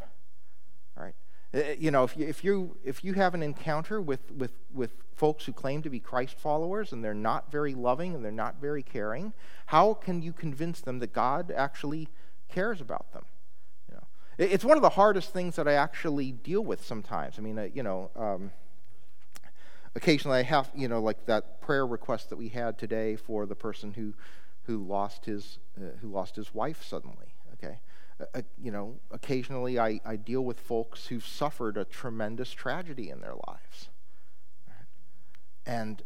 All 0.97 1.03
right? 1.05 1.15
Uh, 1.53 1.73
you 1.79 1.91
know, 1.91 2.03
if 2.03 2.17
you, 2.17 2.27
if 2.27 2.43
you, 2.43 2.77
if 2.83 3.03
you 3.03 3.13
have 3.13 3.33
an 3.33 3.41
encounter 3.41 4.01
with, 4.01 4.31
with, 4.31 4.51
with 4.73 4.91
folks 5.15 5.45
who 5.45 5.53
claim 5.53 5.81
to 5.81 5.89
be 5.89 5.99
Christ 5.99 6.37
followers 6.37 6.91
and 6.91 7.03
they're 7.03 7.13
not 7.13 7.51
very 7.51 7.73
loving 7.73 8.13
and 8.13 8.23
they're 8.23 8.31
not 8.31 8.59
very 8.59 8.83
caring, 8.83 9.33
how 9.67 9.93
can 9.93 10.21
you 10.21 10.33
convince 10.33 10.81
them 10.81 10.99
that 10.99 11.13
God 11.13 11.51
actually 11.55 12.09
cares 12.49 12.81
about 12.81 13.13
them? 13.13 13.23
You 13.89 13.95
know, 13.95 14.03
it's 14.37 14.65
one 14.65 14.75
of 14.75 14.83
the 14.83 14.89
hardest 14.89 15.31
things 15.31 15.55
that 15.55 15.67
I 15.69 15.73
actually 15.73 16.33
deal 16.33 16.61
with 16.61 16.85
sometimes. 16.85 17.35
I 17.37 17.41
mean, 17.41 17.57
uh, 17.57 17.69
you 17.73 17.83
know, 17.83 18.11
um, 18.17 18.51
occasionally 19.95 20.39
I 20.39 20.43
have, 20.43 20.71
you 20.75 20.87
know, 20.87 21.01
like 21.01 21.25
that 21.25 21.61
prayer 21.61 21.85
request 21.85 22.29
that 22.29 22.37
we 22.37 22.49
had 22.49 22.77
today 22.77 23.15
for 23.15 23.45
the 23.45 23.55
person 23.55 23.93
who, 23.93 24.13
who 24.63 24.77
lost 24.77 25.25
his, 25.25 25.59
uh, 25.77 25.97
who 26.01 26.09
lost 26.09 26.35
his 26.35 26.53
wife 26.53 26.83
suddenly. 26.83 27.35
Okay, 27.53 27.79
uh, 28.19 28.25
uh, 28.35 28.41
you 28.61 28.71
know, 28.71 28.95
occasionally 29.11 29.79
I, 29.79 29.99
I 30.05 30.15
deal 30.15 30.41
with 30.41 30.59
folks 30.59 31.07
who've 31.07 31.25
suffered 31.25 31.77
a 31.77 31.85
tremendous 31.85 32.51
tragedy 32.51 33.09
in 33.09 33.21
their 33.21 33.35
lives, 33.47 33.89
and 35.65 36.01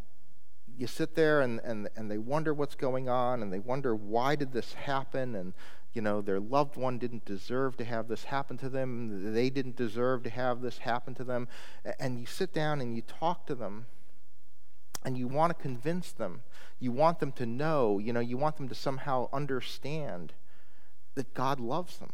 you 0.78 0.86
sit 0.86 1.16
there 1.16 1.42
and, 1.42 1.60
and, 1.62 1.90
and 1.96 2.10
they 2.10 2.20
wonder 2.20 2.54
what's 2.54 2.76
going 2.76 3.10
on 3.10 3.42
and 3.42 3.52
they 3.52 3.60
wonder 3.60 3.96
why 3.96 4.36
did 4.36 4.54
this 4.54 4.74
happen 4.74 5.34
and 5.36 5.54
you 5.98 6.04
know, 6.04 6.22
their 6.22 6.40
loved 6.40 6.76
one 6.76 7.00
didn't 7.00 7.26
deserve 7.26 7.76
to 7.78 7.84
have 7.84 8.08
this 8.08 8.26
happen 8.26 8.56
to 8.60 8.70
them. 8.70 9.34
They 9.34 9.50
didn't 9.50 9.76
deserve 9.76 10.22
to 10.26 10.30
have 10.30 10.62
this 10.62 10.78
happen 10.78 11.16
to 11.16 11.24
them. 11.24 11.48
And 12.00 12.20
you 12.20 12.28
sit 12.28 12.54
down 12.54 12.82
and 12.82 12.96
you 12.96 13.02
talk 13.02 13.48
to 13.48 13.56
them 13.56 13.88
and 15.04 15.18
you 15.18 15.28
want 15.28 15.58
to 15.58 15.60
convince 15.60 16.12
them. 16.12 16.44
You 16.80 16.92
want 16.92 17.20
them 17.20 17.32
to 17.32 17.48
know, 17.48 17.98
you 17.98 18.14
know, 18.14 18.20
you 18.20 18.38
want 18.38 18.58
them 18.58 18.70
to 18.70 18.76
somehow 18.76 19.28
understand 19.34 20.34
that 21.16 21.34
God 21.34 21.60
loves 21.60 21.98
them. 21.98 22.14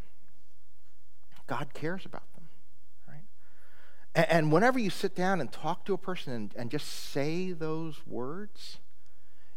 God 1.46 1.74
cares 1.74 2.06
about 2.06 2.34
them. 2.36 2.48
Right? 3.06 4.26
And, 4.30 4.50
whenever 4.50 4.80
you 4.80 4.92
sit 4.92 5.14
down 5.14 5.42
and 5.42 5.52
talk 5.52 5.84
to 5.88 5.94
a 5.94 5.98
person 5.98 6.32
and, 6.32 6.54
and 6.56 6.72
just 6.72 6.88
say 6.88 7.52
those 7.52 7.98
words, 8.08 8.78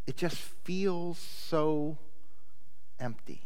it 0.05 0.17
just 0.17 0.37
feels 0.37 1.17
so 1.17 1.99
empty. 2.99 3.46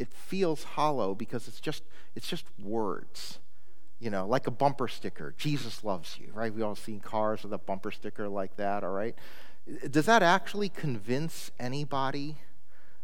It 0.00 0.12
feels 0.12 0.64
hollow 0.64 1.14
because 1.14 1.46
it's 1.46 1.60
just, 1.60 1.84
it's 2.16 2.26
just 2.26 2.46
words 2.58 3.38
you 4.00 4.08
know, 4.08 4.26
like 4.26 4.46
a 4.46 4.50
bumper 4.50 4.88
sticker. 4.88 5.34
Jesus 5.36 5.84
loves 5.84 6.18
you, 6.18 6.30
right? 6.32 6.52
We 6.52 6.62
all 6.62 6.74
seen 6.74 7.00
cars 7.00 7.42
with 7.42 7.52
a 7.52 7.58
bumper 7.58 7.90
sticker 7.90 8.28
like 8.28 8.56
that, 8.56 8.82
all 8.82 8.90
right? 8.90 9.14
Does 9.90 10.06
that 10.06 10.22
actually 10.22 10.70
convince 10.70 11.50
anybody 11.60 12.38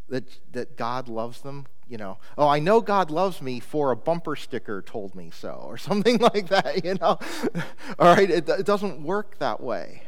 that, 0.09 0.25
that 0.53 0.77
God 0.77 1.09
loves 1.09 1.43
them? 1.43 1.67
You 1.87 1.99
know, 1.99 2.19
oh, 2.37 2.49
I 2.49 2.59
know 2.59 2.81
God 2.81 3.11
loves 3.11 3.41
me 3.41 3.61
for 3.61 3.93
a 3.93 3.97
bumper 3.97 4.35
sticker 4.35 4.83
told 4.83 5.15
me 5.15 5.31
so, 5.31 5.51
or 5.67 5.77
something 5.77 6.19
like 6.19 6.49
that, 6.49 6.85
you 6.85 6.95
know? 6.95 7.19
all 7.99 8.17
right, 8.17 8.31
it, 8.31 8.49
it 8.49 8.67
doesn't 8.67 9.03
work 9.03 9.39
that 9.39 9.61
way. 9.61 10.03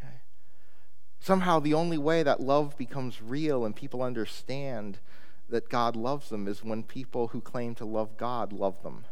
Okay? 0.00 0.14
Somehow, 1.18 1.58
the 1.58 1.74
only 1.74 1.98
way 1.98 2.22
that 2.22 2.40
love 2.40 2.78
becomes 2.78 3.20
real 3.20 3.64
and 3.64 3.74
people 3.74 4.00
understand 4.00 5.00
that 5.50 5.68
God 5.68 5.96
loves 5.96 6.30
them 6.30 6.48
is 6.48 6.64
when 6.64 6.82
people 6.82 7.28
who 7.28 7.40
claim 7.40 7.74
to 7.76 7.84
love 7.84 8.16
God 8.16 8.52
love 8.52 8.82
them 8.82 9.04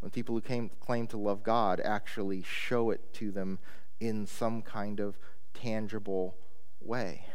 when 0.00 0.10
people 0.10 0.34
who 0.34 0.40
came, 0.40 0.70
claim 0.80 1.06
to 1.08 1.16
love 1.16 1.42
God 1.42 1.80
actually 1.80 2.42
show 2.42 2.90
it 2.90 3.12
to 3.14 3.30
them 3.30 3.58
in 3.98 4.26
some 4.26 4.62
kind 4.62 5.00
of 5.00 5.18
tangible 5.54 6.36
way. 6.80 7.26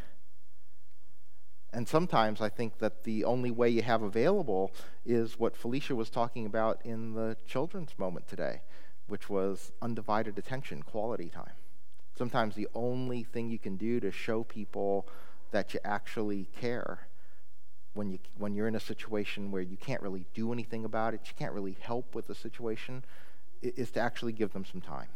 And 1.74 1.88
sometimes 1.88 2.41
I 2.41 2.50
think 2.50 2.79
that 2.79 3.03
the 3.03 3.24
only 3.24 3.50
way 3.50 3.69
you 3.69 3.81
have 3.81 4.01
available 4.01 4.74
is 5.05 5.39
what 5.39 5.55
Felicia 5.55 5.95
was 5.95 6.10
talking 6.10 6.45
about 6.45 6.79
in 6.83 7.13
the 7.13 7.38
children's 7.48 7.98
moment 7.98 8.27
today, 8.27 8.62
which 9.07 9.29
was 9.29 9.71
undivided 9.81 10.38
attention, 10.38 10.83
quality 10.83 11.29
time. 11.29 11.53
Sometimes 12.17 12.55
the 12.55 12.67
only 12.75 13.24
thing 13.24 13.50
you 13.50 13.60
can 13.60 13.77
do 13.77 14.00
to 14.01 14.12
show 14.12 14.43
people 14.43 15.07
that 15.51 15.74
you 15.74 15.79
actually 15.83 16.48
care 16.60 17.07
when, 17.93 18.10
you, 18.10 18.19
when 18.38 18.53
you're 18.53 18.67
in 18.67 18.75
a 18.75 18.79
situation 18.79 19.51
where 19.51 19.62
you 19.62 19.77
can't 19.77 20.01
really 20.01 20.25
do 20.33 20.53
anything 20.53 20.86
about 20.86 21.13
it, 21.13 21.21
you 21.25 21.33
can't 21.38 21.53
really 21.53 21.77
help 21.79 22.15
with 22.15 22.27
the 22.27 22.36
situation, 22.36 23.03
is 23.62 23.91
to 23.91 24.00
actually 24.00 24.31
give 24.31 24.53
them 24.53 24.65
some 24.65 24.81
time, 24.81 25.10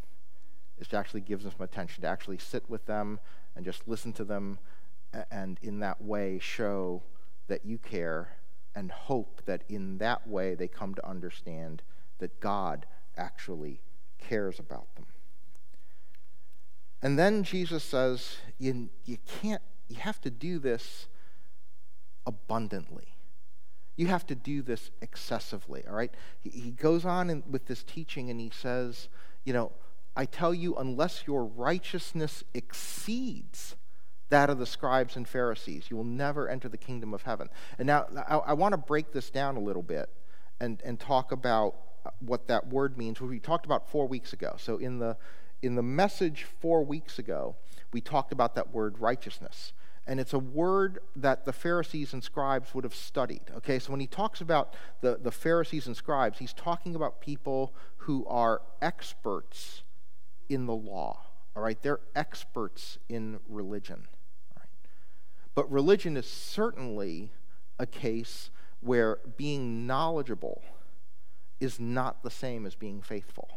is 0.77 0.87
to 0.89 0.97
actually 0.97 1.21
give 1.21 1.41
them 1.41 1.51
some 1.51 1.63
attention, 1.63 2.01
to 2.01 2.07
actually 2.07 2.37
sit 2.37 2.69
with 2.69 2.85
them 2.85 3.19
and 3.55 3.65
just 3.65 3.87
listen 3.87 4.11
to 4.13 4.23
them, 4.23 4.59
and 5.31 5.57
in 5.61 5.79
that 5.79 6.01
way 6.01 6.37
show 6.39 7.01
that 7.47 7.65
you 7.65 7.77
care 7.77 8.35
and 8.75 8.91
hope 8.91 9.41
that 9.45 9.63
in 9.69 9.97
that 9.99 10.27
way 10.27 10.55
they 10.55 10.67
come 10.67 10.93
to 10.93 11.07
understand 11.07 11.81
that 12.19 12.39
God 12.39 12.85
actually 13.15 13.79
cares 14.19 14.59
about 14.59 14.93
them. 14.95 15.05
And 17.01 17.17
then 17.17 17.43
Jesus 17.43 17.83
says, 17.83 18.37
you, 18.57 18.89
you 19.05 19.17
can't, 19.41 19.61
you 19.87 19.97
have 19.97 20.19
to 20.21 20.29
do 20.29 20.59
this 20.59 21.07
abundantly. 22.25 23.15
You 23.95 24.07
have 24.07 24.25
to 24.27 24.35
do 24.35 24.61
this 24.61 24.91
excessively, 25.01 25.83
all 25.87 25.95
right? 25.95 26.13
He, 26.41 26.49
he 26.49 26.71
goes 26.71 27.05
on 27.05 27.29
in, 27.29 27.43
with 27.49 27.65
this 27.65 27.83
teaching 27.83 28.29
and 28.29 28.39
he 28.39 28.51
says, 28.53 29.07
you 29.45 29.53
know, 29.53 29.71
I 30.17 30.25
tell 30.25 30.53
you, 30.53 30.75
unless 30.75 31.23
your 31.27 31.45
righteousness 31.45 32.43
exceeds 32.53 33.75
that 34.29 34.49
of 34.49 34.57
the 34.57 34.65
scribes 34.65 35.15
and 35.15 35.27
Pharisees, 35.27 35.85
you 35.89 35.97
will 35.97 36.03
never 36.03 36.49
enter 36.49 36.67
the 36.67 36.77
kingdom 36.77 37.13
of 37.13 37.21
heaven. 37.23 37.49
And 37.77 37.87
now 37.87 38.07
I, 38.27 38.37
I 38.37 38.53
want 38.53 38.73
to 38.73 38.77
break 38.77 39.11
this 39.11 39.29
down 39.29 39.55
a 39.55 39.59
little 39.59 39.83
bit 39.83 40.09
and, 40.59 40.81
and 40.83 40.99
talk 40.99 41.31
about 41.31 41.75
uh, 42.05 42.09
what 42.19 42.47
that 42.47 42.67
word 42.67 42.97
means, 42.97 43.21
which 43.21 43.29
we 43.29 43.39
talked 43.39 43.65
about 43.65 43.89
four 43.89 44.07
weeks 44.07 44.33
ago. 44.33 44.55
So 44.57 44.77
in 44.77 44.99
the 44.99 45.17
in 45.61 45.75
the 45.75 45.83
message 45.83 46.45
four 46.59 46.83
weeks 46.83 47.17
ago, 47.17 47.55
we 47.91 48.01
talked 48.01 48.31
about 48.31 48.55
that 48.55 48.71
word 48.71 48.99
righteousness 48.99 49.73
and 50.07 50.19
it's 50.19 50.33
a 50.33 50.39
word 50.39 50.99
that 51.15 51.45
the 51.45 51.53
Pharisees 51.53 52.13
and 52.13 52.23
scribes 52.23 52.73
would 52.75 52.83
have 52.83 52.93
studied. 52.93 53.41
Okay, 53.57 53.79
so 53.79 53.91
when 53.91 53.99
he 53.99 54.07
talks 54.07 54.39
about 54.39 54.73
the, 55.01 55.17
the 55.21 55.31
Pharisees 55.31 55.87
and 55.87 55.97
scribes, 55.97 56.37
he's 56.37 56.53
talking 56.53 56.95
about 56.95 57.21
people 57.21 57.73
who 57.97 58.25
are 58.27 58.61
experts 58.81 59.83
in 60.47 60.67
the 60.67 60.75
law. 60.75 61.21
All 61.55 61.63
right, 61.63 61.81
they're 61.81 62.01
experts 62.15 62.99
in 63.09 63.39
religion. 63.49 64.07
All 64.55 64.61
right? 64.61 64.69
But 65.55 65.71
religion 65.71 66.17
is 66.17 66.29
certainly 66.29 67.31
a 67.79 67.87
case 67.87 68.51
where 68.81 69.19
being 69.37 69.87
knowledgeable 69.87 70.61
is 71.59 71.79
not 71.79 72.21
the 72.21 72.29
same 72.29 72.65
as 72.65 72.75
being 72.75 73.01
faithful 73.01 73.54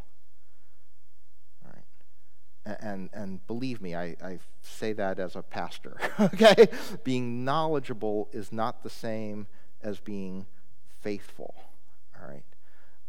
and, 2.64 3.08
and 3.12 3.46
believe 3.46 3.80
me, 3.80 3.94
I, 3.94 4.16
I 4.22 4.38
say 4.62 4.92
that 4.94 5.18
as 5.18 5.36
a 5.36 5.42
pastor, 5.42 5.96
okay? 6.20 6.68
Being 7.04 7.44
knowledgeable 7.44 8.28
is 8.32 8.52
not 8.52 8.82
the 8.82 8.90
same 8.90 9.46
as 9.82 10.00
being 10.00 10.46
faithful, 11.00 11.54
all 12.20 12.28
right? 12.28 12.44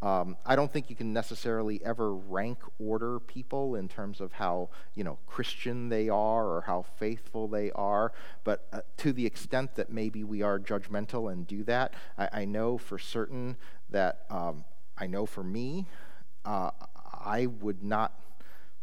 Um, 0.01 0.37
I 0.45 0.55
don't 0.55 0.71
think 0.71 0.89
you 0.89 0.95
can 0.95 1.11
necessarily 1.11 1.83
ever 1.83 2.13
rank 2.13 2.59
order 2.79 3.19
people 3.19 3.75
in 3.75 3.89
terms 3.89 4.21
of 4.21 4.31
how 4.31 4.69
you 4.95 5.03
know 5.03 5.17
Christian 5.27 5.89
they 5.89 6.07
are 6.07 6.45
or 6.45 6.61
how 6.61 6.85
faithful 6.97 7.49
they 7.49 7.69
are, 7.71 8.13
but 8.45 8.67
uh, 8.71 8.79
to 8.97 9.11
the 9.11 9.25
extent 9.25 9.75
that 9.75 9.91
maybe 9.91 10.23
we 10.23 10.41
are 10.41 10.57
judgmental 10.57 11.29
and 11.29 11.45
do 11.45 11.65
that, 11.65 11.95
I, 12.17 12.29
I 12.31 12.45
know 12.45 12.77
for 12.77 12.97
certain 12.97 13.57
that 13.89 14.25
um, 14.29 14.63
I 14.97 15.07
know 15.07 15.25
for 15.25 15.43
me, 15.43 15.89
uh, 16.45 16.71
I 17.13 17.47
would 17.47 17.83
not 17.83 18.13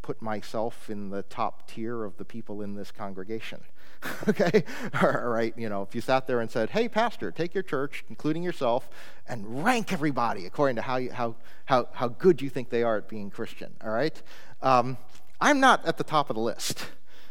put 0.06 0.22
myself 0.22 0.88
in 0.88 1.10
the 1.10 1.24
top 1.24 1.66
tier 1.66 2.04
of 2.04 2.16
the 2.16 2.24
people 2.24 2.62
in 2.62 2.76
this 2.76 2.92
congregation. 2.92 3.60
okay? 4.28 4.62
All 5.02 5.28
right, 5.28 5.52
you 5.56 5.68
know, 5.68 5.82
if 5.82 5.96
you 5.96 6.00
sat 6.00 6.28
there 6.28 6.40
and 6.40 6.48
said, 6.48 6.70
hey, 6.70 6.88
pastor, 6.88 7.32
take 7.32 7.54
your 7.54 7.64
church, 7.64 8.04
including 8.08 8.44
yourself, 8.44 8.88
and 9.26 9.64
rank 9.64 9.92
everybody 9.92 10.46
according 10.46 10.76
to 10.76 10.82
how, 10.82 10.96
you, 10.98 11.10
how, 11.10 11.34
how, 11.64 11.88
how 11.92 12.06
good 12.06 12.40
you 12.40 12.48
think 12.48 12.70
they 12.70 12.84
are 12.84 12.98
at 12.98 13.08
being 13.08 13.30
Christian, 13.30 13.74
all 13.82 13.90
right? 13.90 14.22
Um, 14.62 14.96
I'm 15.40 15.58
not 15.58 15.84
at 15.84 15.96
the 15.96 16.04
top 16.04 16.30
of 16.30 16.36
the 16.36 16.42
list. 16.42 16.86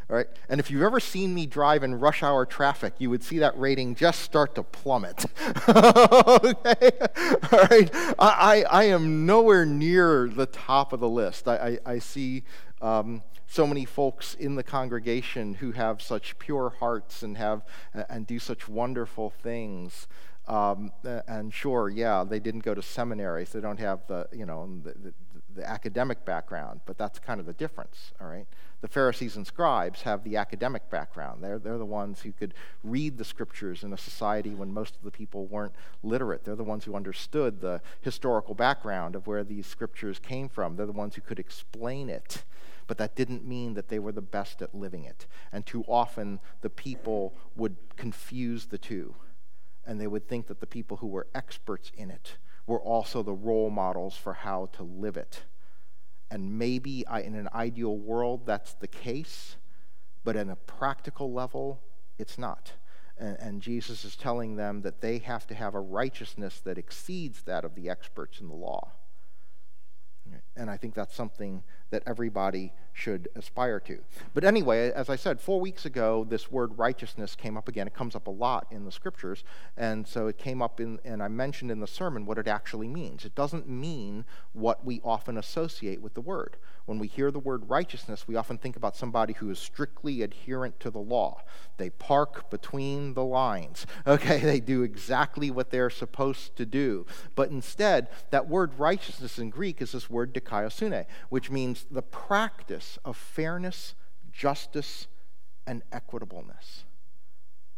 All 0.10 0.16
right? 0.16 0.28
And 0.50 0.60
if 0.60 0.70
you've 0.70 0.84
ever 0.84 1.00
seen 1.00 1.34
me 1.34 1.48
drive 1.48 1.84
in 1.84 2.00
rush 2.00 2.22
hour 2.22 2.46
traffic, 2.46 2.94
you 3.00 3.10
would 3.10 3.24
see 3.24 3.40
that 3.40 3.58
rating 3.58 3.96
just 3.96 4.22
start 4.22 4.54
to 4.56 4.64
plummet. 4.64 5.26
okay? 5.68 6.92
All 7.52 7.60
right? 7.72 7.90
I, 7.94 8.16
I, 8.20 8.66
I, 8.70 8.84
am 8.84 9.26
nowhere 9.26 9.66
near 9.66 10.30
the 10.30 10.46
top 10.46 10.94
of 10.94 11.00
the 11.00 11.10
list. 11.10 11.48
I, 11.48 11.80
I, 11.86 11.94
I 11.94 12.00
see 12.00 12.44
um, 12.82 13.24
so 13.48 13.66
many 13.68 13.86
folks 13.86 14.34
in 14.34 14.56
the 14.56 14.64
congregation 14.64 15.56
who 15.56 15.72
have 15.72 16.02
such 16.02 16.38
pure 16.40 16.74
hearts 16.80 17.24
and 17.24 17.38
have 17.38 17.64
and 18.10 18.28
do 18.28 18.40
such 18.40 18.68
wonderful 18.68 19.30
things. 19.30 20.08
Um, 20.48 20.92
and 21.28 21.54
sure, 21.54 21.90
yeah, 21.90 22.24
they 22.24 22.40
didn't 22.40 22.64
go 22.64 22.74
to 22.74 22.82
seminaries. 22.82 23.50
They 23.52 23.62
don't 23.62 23.80
have 23.80 24.06
the 24.08 24.28
you 24.32 24.46
know 24.46 24.70
the, 24.84 24.92
the, 24.92 25.14
the 25.56 25.70
academic 25.70 26.26
background, 26.26 26.82
but 26.86 26.98
that's 26.98 27.18
kind 27.20 27.40
of 27.40 27.46
the 27.46 27.54
difference. 27.54 28.12
All 28.20 28.28
right. 28.28 28.46
The 28.82 28.90
Pharisees 28.90 29.36
and 29.36 29.48
scribes 29.48 30.04
have 30.04 30.24
the 30.24 30.38
academic 30.38 30.92
background. 30.92 31.44
They're, 31.44 31.58
they're 31.58 31.80
the 31.80 31.86
ones 31.86 32.22
who 32.22 32.32
could 32.32 32.54
read 32.84 33.18
the 33.18 33.24
scriptures 33.24 33.84
in 33.84 33.92
a 33.94 33.98
society 33.98 34.54
when 34.54 34.72
most 34.72 34.96
of 34.96 35.02
the 35.02 35.10
people 35.10 35.48
weren't 35.48 35.74
literate. 36.04 36.44
They're 36.44 36.56
the 36.56 36.64
ones 36.64 36.84
who 36.84 36.94
understood 36.94 37.62
the 37.62 37.82
historical 38.02 38.54
background 38.54 39.16
of 39.16 39.26
where 39.26 39.44
these 39.44 39.66
scriptures 39.66 40.20
came 40.20 40.50
from. 40.50 40.76
They're 40.76 40.86
the 40.86 40.92
ones 40.92 41.16
who 41.16 41.22
could 41.22 41.40
explain 41.40 42.10
it 42.10 42.44
but 42.88 42.98
that 42.98 43.16
didn't 43.16 43.46
mean 43.46 43.74
that 43.74 43.90
they 43.90 44.00
were 44.00 44.12
the 44.12 44.22
best 44.22 44.62
at 44.62 44.76
living 44.76 45.04
it. 45.04 45.26
And 45.52 45.66
too 45.66 45.84
often 45.88 46.40
the 46.62 46.70
people 46.70 47.36
would 47.56 47.76
confuse 47.96 48.68
the 48.68 48.78
two, 48.78 49.16
and 49.86 50.00
they 50.00 50.08
would 50.08 50.28
think 50.28 50.48
that 50.48 50.60
the 50.60 50.68
people 50.68 50.98
who 50.98 51.08
were 51.08 51.28
experts 51.34 51.92
in 51.96 52.12
it 52.12 52.38
were 52.68 52.82
also 52.82 53.22
the 53.24 53.34
role 53.34 53.70
models 53.70 54.18
for 54.18 54.34
how 54.34 54.68
to 54.74 54.84
live 54.84 55.18
it. 55.18 55.44
And 56.32 56.58
maybe 56.58 57.06
in 57.24 57.36
an 57.36 57.50
ideal 57.54 57.98
world 57.98 58.46
that's 58.46 58.74
the 58.74 58.88
case, 58.88 59.58
but 60.24 60.36
in 60.36 60.50
a 60.50 60.56
practical 60.56 61.32
level, 61.32 61.82
it's 62.18 62.38
not. 62.38 62.74
And, 63.18 63.38
and, 63.40 63.62
Jesus 63.62 64.04
is 64.04 64.18
telling 64.18 64.58
them 64.58 64.82
that 64.82 65.00
they 65.00 65.20
have 65.20 65.48
to 65.48 65.56
have 65.56 65.74
a 65.74 65.80
righteousness 65.80 66.60
that 66.66 66.78
exceeds 66.78 67.44
that 67.44 67.64
of 67.64 67.74
the 67.74 67.90
experts 67.90 68.42
in 68.42 68.50
the 68.50 68.56
law. 68.56 68.92
And 70.56 70.70
I 70.70 70.78
think 70.78 70.96
that's 70.96 71.16
something 71.16 71.64
that 71.90 72.04
everybody 72.06 72.74
should 72.96 73.28
aspire 73.36 73.80
to. 73.82 74.00
But 74.34 74.46
anyway, 74.46 74.92
as 74.92 75.10
I 75.10 75.18
said, 75.18 75.42
four 75.42 75.60
weeks 75.60 75.86
ago, 75.86 76.26
this 76.28 76.50
word 76.50 76.78
righteousness 76.78 77.36
came 77.36 77.58
up 77.58 77.68
again. 77.68 77.88
It 77.88 77.94
comes 77.94 78.16
up 78.16 78.28
a 78.28 78.32
lot 78.32 78.68
in 78.72 78.86
the 78.86 78.92
scriptures. 78.92 79.44
And 79.76 80.08
so 80.08 80.28
it 80.28 80.38
came 80.38 80.62
up 80.62 80.80
in, 80.80 81.00
and 81.04 81.22
I 81.22 81.28
mentioned 81.28 81.72
in 81.72 81.82
the 81.82 81.88
sermon 81.88 82.26
what 82.26 82.38
it 82.38 82.48
actually 82.48 82.88
means. 82.88 83.26
It 83.26 83.36
doesn't 83.36 83.68
mean 83.68 84.24
what 84.54 84.86
we 84.86 85.02
often 85.04 85.38
associate 85.38 86.02
with 86.02 86.14
the 86.14 86.22
word. 86.22 86.56
When 86.86 87.00
we 87.00 87.08
hear 87.08 87.32
the 87.32 87.40
word 87.40 87.70
righteousness, 87.70 88.28
we 88.28 88.36
often 88.36 88.58
think 88.58 88.78
about 88.78 88.96
somebody 88.96 89.34
who 89.34 89.50
is 89.50 89.60
strictly 89.60 90.22
adherent 90.22 90.80
to 90.82 90.92
the 90.92 91.00
law. 91.00 91.42
They 91.78 91.90
park 91.90 92.50
between 92.50 93.14
the 93.14 93.24
lines. 93.24 93.86
Okay, 94.08 94.40
they 94.40 94.60
do 94.60 94.84
exactly 94.84 95.50
what 95.50 95.72
they're 95.72 95.90
supposed 95.90 96.56
to 96.58 96.66
do. 96.66 97.08
But 97.34 97.50
instead, 97.50 98.08
that 98.30 98.48
word 98.48 98.78
righteousness 98.78 99.40
in 99.40 99.50
Greek 99.50 99.82
is 99.82 99.94
this 99.94 100.10
word 100.10 100.34
dikaiosune, 100.34 101.06
which 101.30 101.50
means 101.50 101.75
the 101.84 102.02
practice 102.02 102.98
of 103.04 103.18
fairness, 103.18 103.96
justice, 104.32 105.08
and 105.68 105.82
equitableness. 105.92 106.84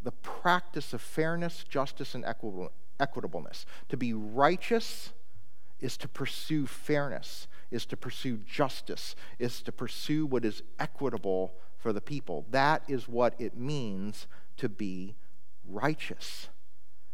the 0.01 0.11
practice 0.11 0.93
of 0.93 1.01
fairness, 1.01 1.65
justice, 1.67 2.15
and 2.15 2.23
equitableness. 2.23 3.65
To 3.89 3.97
be 3.97 4.13
righteous 4.13 5.11
is 5.79 5.97
to 5.97 6.07
pursue 6.07 6.65
fairness, 6.65 7.47
is 7.71 7.85
to 7.87 7.97
pursue 7.97 8.37
justice, 8.37 9.15
is 9.37 9.61
to 9.63 9.71
pursue 9.71 10.25
what 10.25 10.45
is 10.45 10.63
equitable 10.79 11.53
for 11.77 11.91
the 11.91 11.99
people. 11.99 12.45
That 12.51 12.83
is 12.87 13.07
what 13.09 13.35
it 13.39 13.57
means 13.57 14.27
to 14.57 14.69
be 14.69 15.15
righteous. 15.67 16.47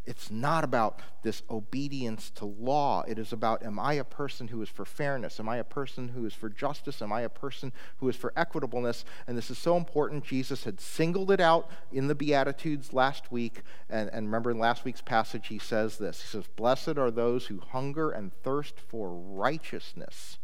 It's 0.05 0.29
not 0.29 0.65
about 0.65 0.99
this 1.21 1.43
obedience 1.49 2.29
to 2.31 2.45
law. 2.45 3.03
It 3.07 3.17
is 3.17 3.31
about 3.31 3.63
am 3.63 3.79
I 3.79 3.93
a 3.93 4.03
person 4.03 4.49
who 4.49 4.61
is 4.61 4.67
for 4.67 4.83
fairness? 4.83 5.39
Am 5.39 5.47
I 5.47 5.57
a 5.57 5.63
person 5.63 6.09
who 6.09 6.25
is 6.25 6.33
for 6.33 6.49
justice? 6.49 7.01
Am 7.01 7.13
I 7.13 7.21
a 7.21 7.29
person 7.29 7.71
who 7.97 8.09
is 8.09 8.15
for 8.17 8.33
equitableness? 8.35 9.05
And 9.27 9.37
this 9.37 9.49
is 9.49 9.57
so 9.57 9.77
important. 9.77 10.25
Jesus 10.25 10.65
had 10.65 10.81
singled 10.81 11.31
it 11.31 11.39
out 11.39 11.69
in 11.89 12.07
the 12.07 12.15
Beatitudes 12.15 12.91
last 12.91 13.31
week. 13.31 13.61
And, 13.89 14.09
and 14.11 14.25
remember 14.27 14.51
in 14.51 14.59
last 14.59 14.83
week's 14.83 15.01
passage, 15.01 15.47
he 15.47 15.57
says 15.57 15.97
this 15.97 16.21
He 16.21 16.27
says, 16.27 16.47
Blessed 16.57 16.97
are 16.97 17.11
those 17.11 17.45
who 17.45 17.61
hunger 17.61 18.11
and 18.11 18.33
thirst 18.43 18.81
for 18.81 19.09
righteousness, 19.09 20.37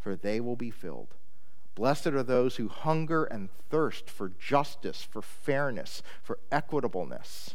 for 0.00 0.16
they 0.16 0.40
will 0.40 0.56
be 0.56 0.70
filled. 0.70 1.14
Blessed 1.76 2.08
are 2.08 2.24
those 2.24 2.56
who 2.56 2.66
hunger 2.66 3.22
and 3.22 3.50
thirst 3.70 4.10
for 4.10 4.30
justice, 4.30 5.06
for 5.08 5.22
fairness, 5.22 6.02
for 6.24 6.40
equitableness 6.50 7.54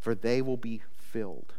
for 0.00 0.14
they 0.14 0.42
will 0.42 0.56
be 0.56 0.82
filled. 0.92 1.54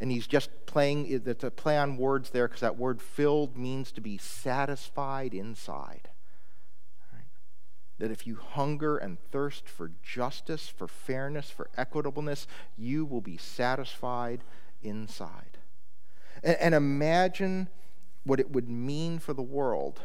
And 0.00 0.10
he's 0.10 0.26
just 0.26 0.50
playing, 0.66 1.06
it's 1.10 1.44
a 1.44 1.50
play 1.50 1.76
on 1.76 1.96
words 1.96 2.30
there 2.30 2.48
because 2.48 2.62
that 2.62 2.76
word 2.76 3.00
filled 3.00 3.56
means 3.56 3.92
to 3.92 4.00
be 4.00 4.18
satisfied 4.18 5.34
inside. 5.34 6.08
That 7.98 8.10
if 8.10 8.26
you 8.26 8.34
hunger 8.34 8.96
and 8.96 9.18
thirst 9.30 9.68
for 9.68 9.92
justice, 10.02 10.66
for 10.66 10.88
fairness, 10.88 11.50
for 11.50 11.70
equitableness, 11.78 12.46
you 12.76 13.04
will 13.04 13.20
be 13.20 13.36
satisfied 13.36 14.42
inside. 14.82 15.58
And, 16.42 16.56
and 16.56 16.74
imagine 16.74 17.68
what 18.24 18.40
it 18.40 18.50
would 18.50 18.68
mean 18.68 19.20
for 19.20 19.34
the 19.34 19.42
world 19.42 20.00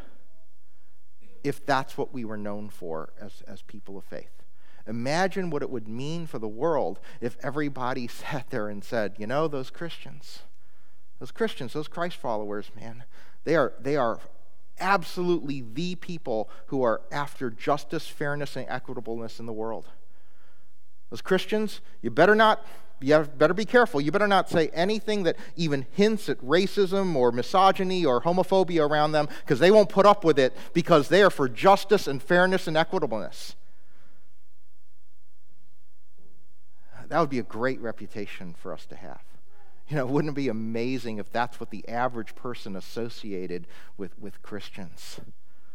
if 1.44 1.66
that's 1.66 1.98
what 1.98 2.14
we 2.14 2.24
were 2.24 2.38
known 2.38 2.70
for 2.70 3.14
as, 3.20 3.42
as 3.48 3.62
people 3.64 3.98
of 3.98 4.04
faith. 4.04 4.44
Imagine 4.88 5.50
what 5.50 5.62
it 5.62 5.70
would 5.70 5.88
mean 5.88 6.26
for 6.28 6.40
the 6.40 6.48
world 6.48 7.00
if 7.22 7.38
everybody 7.44 8.08
sat 8.08 8.50
there 8.50 8.70
and 8.70 8.84
said, 8.84 9.16
you 9.18 9.28
know, 9.28 9.48
those 9.48 9.70
Christians, 9.70 10.40
those 11.20 11.32
Christians, 11.32 11.74
those 11.74 11.88
Christ 11.88 12.16
followers, 12.18 12.72
man, 12.80 13.04
they 13.44 13.56
are, 13.56 13.74
they 13.80 13.96
are 13.96 14.20
absolutely 14.80 15.64
the 15.74 15.96
people 15.96 16.50
who 16.68 16.84
are 16.84 17.02
after 17.12 17.50
justice, 17.50 18.08
fairness, 18.08 18.56
and 18.56 18.68
equitableness 18.68 19.40
in 19.40 19.46
the 19.46 19.54
world. 19.54 19.88
Those 21.10 21.22
Christians, 21.22 21.82
you 22.02 22.12
better 22.12 22.36
not, 22.36 22.66
you 23.00 23.18
better 23.38 23.54
be 23.54 23.66
careful. 23.66 24.02
You 24.02 24.12
better 24.12 24.28
not 24.28 24.50
say 24.50 24.70
anything 24.70 25.24
that 25.24 25.38
even 25.56 25.86
hints 25.92 26.30
at 26.30 26.40
racism 26.40 27.16
or 27.16 27.32
misogyny 27.32 28.06
or 28.06 28.22
homophobia 28.22 28.88
around 28.88 29.14
them 29.14 29.30
because 29.42 29.60
they 29.60 29.72
won't 29.72 29.90
put 29.90 30.06
up 30.06 30.24
with 30.24 30.38
it 30.38 30.56
because 30.74 31.08
they 31.08 31.24
are 31.24 31.30
for 31.30 31.48
justice 31.48 32.08
and 32.08 32.22
fairness 32.22 32.68
and 32.68 32.76
equitableness. 32.76 33.56
That 37.10 37.20
would 37.20 37.30
be 37.30 37.40
a 37.40 37.44
great 37.44 37.80
reputation 37.80 38.54
for 38.58 38.74
us 38.74 38.86
to 38.88 38.96
have. 38.96 39.22
You 39.88 39.96
know, 39.96 40.06
wouldn't 40.06 40.34
it 40.34 40.36
be 40.36 40.50
amazing 40.50 41.18
if 41.18 41.32
that's 41.32 41.60
what 41.60 41.70
the 41.70 41.88
average 41.88 42.36
person 42.36 42.76
associated 42.76 43.68
with, 43.96 44.18
with 44.20 44.42
Christians? 44.42 45.22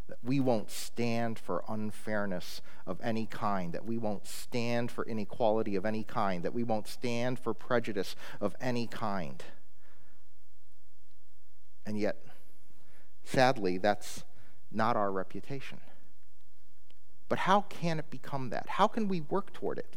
That 0.08 0.18
we 0.22 0.38
won't 0.38 0.70
stand 0.70 1.38
for 1.38 1.64
unfairness 1.66 2.60
of 2.86 3.00
any 3.02 3.24
kind, 3.24 3.72
that 3.72 3.86
we 3.86 3.96
won't 3.96 4.26
stand 4.26 4.90
for 4.90 5.06
inequality 5.06 5.76
of 5.76 5.86
any 5.86 6.04
kind, 6.04 6.42
that 6.42 6.52
we 6.52 6.62
won't 6.62 6.88
stand 6.88 7.38
for 7.38 7.54
prejudice 7.54 8.14
of 8.40 8.54
any 8.60 8.86
kind. 8.86 9.42
And 11.86 11.98
yet, 11.98 12.16
sadly, 13.24 13.78
that's 13.78 14.24
not 14.70 14.96
our 14.96 15.10
reputation. 15.10 15.80
But 17.30 17.38
how 17.38 17.62
can 17.62 17.98
it 17.98 18.10
become 18.10 18.50
that? 18.50 18.68
How 18.68 18.86
can 18.86 19.08
we 19.08 19.22
work 19.22 19.54
toward 19.54 19.78
it? 19.78 19.96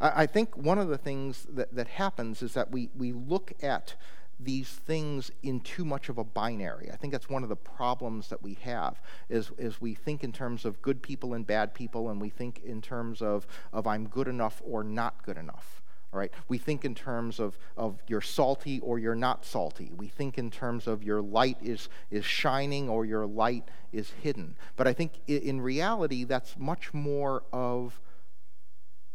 I 0.00 0.26
think 0.26 0.56
one 0.56 0.78
of 0.78 0.88
the 0.88 0.98
things 0.98 1.46
that, 1.50 1.74
that 1.74 1.88
happens 1.88 2.42
is 2.42 2.54
that 2.54 2.70
we, 2.70 2.90
we 2.96 3.12
look 3.12 3.52
at 3.62 3.96
these 4.40 4.68
things 4.68 5.32
in 5.42 5.60
too 5.60 5.84
much 5.84 6.08
of 6.08 6.18
a 6.18 6.24
binary. 6.24 6.90
I 6.92 6.96
think 6.96 7.12
that's 7.12 7.28
one 7.28 7.42
of 7.42 7.48
the 7.48 7.56
problems 7.56 8.28
that 8.28 8.42
we 8.42 8.54
have 8.62 9.00
is, 9.28 9.50
is 9.58 9.80
we 9.80 9.94
think 9.94 10.22
in 10.22 10.30
terms 10.30 10.64
of 10.64 10.80
good 10.80 11.02
people 11.02 11.34
and 11.34 11.44
bad 11.46 11.74
people, 11.74 12.08
and 12.10 12.20
we 12.20 12.28
think 12.28 12.62
in 12.64 12.80
terms 12.80 13.20
of, 13.20 13.46
of 13.72 13.86
I'm 13.86 14.06
good 14.06 14.28
enough 14.28 14.62
or 14.64 14.84
not 14.84 15.24
good 15.24 15.36
enough. 15.36 15.82
All 16.12 16.20
right? 16.20 16.32
We 16.46 16.56
think 16.56 16.84
in 16.84 16.94
terms 16.94 17.40
of, 17.40 17.58
of 17.76 18.00
you're 18.06 18.20
salty 18.20 18.78
or 18.80 18.98
you're 18.98 19.16
not 19.16 19.44
salty. 19.44 19.90
We 19.96 20.06
think 20.06 20.38
in 20.38 20.50
terms 20.50 20.86
of 20.86 21.02
your 21.02 21.20
light 21.20 21.58
is, 21.60 21.88
is 22.10 22.24
shining 22.24 22.88
or 22.88 23.04
your 23.04 23.26
light 23.26 23.68
is 23.92 24.12
hidden. 24.22 24.56
But 24.76 24.86
I 24.86 24.92
think 24.92 25.12
in 25.26 25.60
reality, 25.60 26.24
that's 26.24 26.56
much 26.56 26.94
more 26.94 27.42
of 27.52 28.00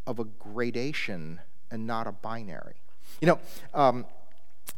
of 0.05 0.19
a 0.19 0.25
gradation 0.25 1.39
and 1.71 1.87
not 1.87 2.07
a 2.07 2.11
binary. 2.11 2.75
You 3.21 3.27
know, 3.27 3.39
um, 3.73 4.05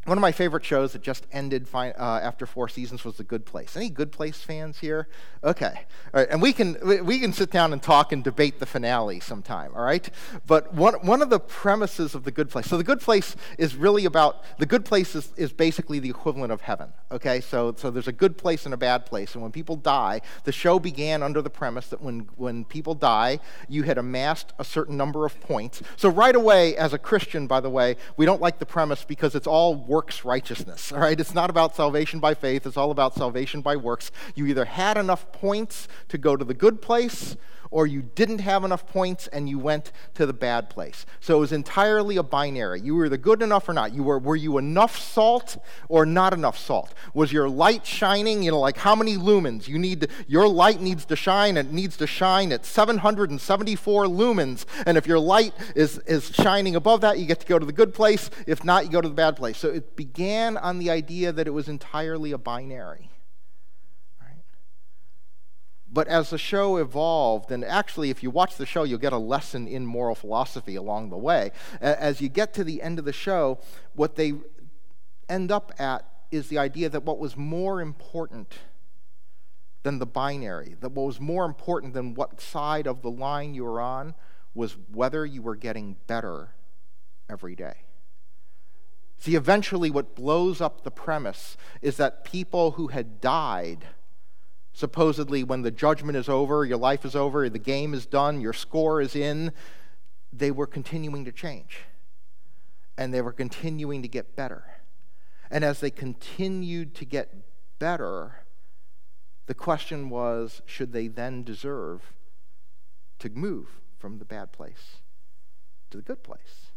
one 0.05 0.19
of 0.19 0.21
my 0.21 0.31
favorite 0.31 0.63
shows 0.63 0.93
that 0.93 1.01
just 1.01 1.25
ended 1.31 1.67
fi- 1.67 1.91
uh, 1.91 2.19
after 2.19 2.45
four 2.45 2.69
seasons 2.69 3.03
was 3.03 3.17
The 3.17 3.23
Good 3.23 3.43
Place. 3.43 3.75
Any 3.75 3.89
Good 3.89 4.11
Place 4.11 4.37
fans 4.37 4.79
here? 4.79 5.07
Okay, 5.43 5.73
all 6.13 6.21
right, 6.21 6.27
and 6.29 6.41
we 6.41 6.53
can 6.53 6.77
we 7.03 7.19
can 7.19 7.33
sit 7.33 7.51
down 7.51 7.73
and 7.73 7.81
talk 7.81 8.11
and 8.11 8.23
debate 8.23 8.59
the 8.59 8.65
finale 8.67 9.19
sometime. 9.19 9.71
All 9.75 9.83
right, 9.83 10.07
but 10.45 10.73
one 10.73 10.93
one 11.05 11.23
of 11.23 11.31
the 11.31 11.39
premises 11.39 12.13
of 12.13 12.23
The 12.23 12.31
Good 12.31 12.49
Place. 12.49 12.67
So 12.67 12.77
The 12.77 12.83
Good 12.83 13.01
Place 13.01 13.35
is 13.57 13.75
really 13.75 14.05
about 14.05 14.43
the 14.59 14.65
good 14.67 14.85
place 14.85 15.15
is, 15.15 15.33
is 15.37 15.51
basically 15.51 15.99
the 15.99 16.09
equivalent 16.09 16.51
of 16.51 16.61
heaven. 16.61 16.89
Okay, 17.11 17.41
so 17.41 17.73
so 17.75 17.89
there's 17.89 18.07
a 18.07 18.11
good 18.11 18.37
place 18.37 18.65
and 18.65 18.73
a 18.75 18.77
bad 18.77 19.07
place, 19.07 19.33
and 19.33 19.41
when 19.41 19.51
people 19.51 19.75
die, 19.75 20.21
the 20.43 20.51
show 20.51 20.77
began 20.77 21.23
under 21.23 21.41
the 21.41 21.49
premise 21.49 21.87
that 21.87 22.01
when 22.01 22.27
when 22.35 22.63
people 22.63 22.93
die, 22.93 23.39
you 23.67 23.83
had 23.83 23.97
amassed 23.97 24.53
a 24.59 24.63
certain 24.63 24.97
number 24.97 25.25
of 25.25 25.39
points. 25.41 25.81
So 25.95 26.09
right 26.09 26.35
away, 26.35 26.75
as 26.77 26.93
a 26.93 26.99
Christian, 26.99 27.47
by 27.47 27.59
the 27.59 27.71
way, 27.71 27.97
we 28.17 28.25
don't 28.25 28.41
like 28.41 28.59
the 28.59 28.65
premise 28.67 29.03
because 29.03 29.33
it's 29.33 29.47
all 29.47 29.74
works 29.75 30.25
righteousness, 30.25 30.91
all 30.91 30.99
right? 30.99 31.19
It's 31.19 31.33
not 31.33 31.49
about 31.49 31.75
salvation 31.75 32.19
by 32.19 32.33
faith, 32.33 32.65
it's 32.65 32.77
all 32.77 32.91
about 32.91 33.13
salvation 33.13 33.61
by 33.61 33.75
works. 33.75 34.11
You 34.33 34.45
either 34.47 34.65
had 34.65 34.97
enough 34.97 35.31
points 35.31 35.87
to 36.09 36.17
go 36.17 36.35
to 36.35 36.43
the 36.43 36.53
good 36.53 36.81
place 36.81 37.35
or 37.75 37.85
you 37.85 38.01
didn't 38.01 38.39
have 38.39 38.63
enough 38.63 38.87
points 38.87 39.27
and 39.27 39.49
you 39.49 39.59
went 39.59 39.91
to 40.13 40.25
the 40.25 40.31
bad 40.31 40.69
place. 40.69 41.05
So 41.19 41.35
it 41.35 41.39
was 41.41 41.51
entirely 41.51 42.15
a 42.15 42.23
binary. 42.23 42.79
You 42.79 42.95
were 42.95 43.07
either 43.07 43.17
good 43.17 43.41
enough 43.41 43.67
or 43.67 43.73
not. 43.73 43.93
You 43.93 44.01
were, 44.01 44.17
were 44.17 44.37
you 44.37 44.57
enough 44.57 44.97
salt 44.97 45.57
or 45.89 46.05
not 46.05 46.31
enough 46.31 46.57
salt? 46.57 46.93
Was 47.13 47.33
your 47.33 47.49
light 47.49 47.85
shining? 47.85 48.43
You 48.43 48.51
know, 48.51 48.61
like 48.61 48.77
how 48.77 48.95
many 48.95 49.17
lumens? 49.17 49.67
You 49.67 49.77
need 49.77 49.99
to, 49.99 50.07
your 50.25 50.47
light 50.47 50.79
needs 50.79 51.03
to 51.07 51.17
shine. 51.17 51.57
It 51.57 51.73
needs 51.73 51.97
to 51.97 52.07
shine 52.07 52.53
at 52.53 52.65
774 52.65 54.05
lumens. 54.05 54.63
And 54.85 54.97
if 54.97 55.05
your 55.05 55.19
light 55.19 55.53
is, 55.75 55.97
is 56.07 56.29
shining 56.33 56.77
above 56.77 57.01
that, 57.01 57.19
you 57.19 57.25
get 57.25 57.41
to 57.41 57.45
go 57.45 57.59
to 57.59 57.65
the 57.65 57.73
good 57.73 57.93
place. 57.93 58.29
If 58.47 58.63
not, 58.63 58.85
you 58.85 58.91
go 58.91 59.01
to 59.01 59.09
the 59.09 59.13
bad 59.13 59.35
place. 59.35 59.57
So 59.57 59.67
it 59.67 59.97
began 59.97 60.55
on 60.55 60.79
the 60.79 60.91
idea 60.91 61.33
that 61.33 61.45
it 61.45 61.51
was 61.51 61.67
entirely 61.67 62.31
a 62.31 62.37
binary. 62.37 63.09
But 65.91 66.07
as 66.07 66.31
the 66.31 66.37
show 66.37 66.77
evolved, 66.77 67.51
and 67.51 67.63
actually, 67.63 68.09
if 68.09 68.23
you 68.23 68.29
watch 68.29 68.57
the 68.57 68.65
show, 68.65 68.83
you'll 68.83 68.99
get 68.99 69.13
a 69.13 69.17
lesson 69.17 69.67
in 69.67 69.85
moral 69.85 70.15
philosophy 70.15 70.75
along 70.75 71.09
the 71.09 71.17
way. 71.17 71.51
As 71.79 72.21
you 72.21 72.29
get 72.29 72.53
to 72.55 72.63
the 72.63 72.81
end 72.81 72.99
of 72.99 73.05
the 73.05 73.13
show, 73.13 73.59
what 73.93 74.15
they 74.15 74.33
end 75.29 75.51
up 75.51 75.71
at 75.79 76.05
is 76.31 76.49
the 76.49 76.57
idea 76.57 76.89
that 76.89 77.03
what 77.03 77.19
was 77.19 77.37
more 77.37 77.81
important 77.81 78.55
than 79.83 79.99
the 79.99 80.05
binary, 80.05 80.75
that 80.81 80.91
what 80.91 81.05
was 81.05 81.19
more 81.19 81.45
important 81.45 81.93
than 81.93 82.15
what 82.15 82.41
side 82.41 82.87
of 82.87 83.01
the 83.03 83.11
line 83.11 83.53
you 83.53 83.63
were 83.63 83.79
on, 83.79 84.15
was 84.55 84.77
whether 84.91 85.25
you 85.25 85.41
were 85.41 85.55
getting 85.55 85.97
better 86.07 86.55
every 87.29 87.55
day. 87.55 87.75
See, 89.17 89.35
eventually, 89.35 89.91
what 89.91 90.15
blows 90.15 90.59
up 90.59 90.83
the 90.83 90.91
premise 90.91 91.55
is 91.81 91.97
that 91.97 92.25
people 92.25 92.71
who 92.71 92.87
had 92.87 93.21
died 93.21 93.85
supposedly 94.75 95.41
when 95.41 95.61
the 95.61 95.71
judgment 95.71 96.17
is 96.17 96.27
over, 96.27 96.65
your 96.65 96.77
life 96.77 97.05
is 97.05 97.15
over, 97.15 97.49
the 97.49 97.57
game 97.57 97.93
is 97.93 98.05
done, 98.05 98.41
your 98.41 98.51
score 98.51 98.99
is 98.99 99.15
in, 99.15 99.53
they 100.33 100.51
were 100.51 100.67
continuing 100.67 101.23
to 101.23 101.31
change. 101.31 101.79
And 102.97 103.13
they 103.13 103.21
were 103.21 103.31
continuing 103.31 104.01
to 104.01 104.09
get 104.09 104.35
better. 104.35 104.65
And 105.49 105.63
as 105.63 105.79
they 105.79 105.89
continued 105.89 106.93
to 106.95 107.05
get 107.05 107.33
better, 107.79 108.43
the 109.47 109.53
question 109.53 110.09
was 110.09 110.61
should 110.65 110.91
they 110.91 111.07
then 111.07 111.43
deserve 111.43 112.13
to 113.19 113.29
move 113.29 113.79
from 113.97 114.19
the 114.19 114.25
bad 114.25 114.51
place 114.51 114.97
to 115.89 115.97
the 115.97 116.03
good 116.03 116.21
place? 116.21 116.71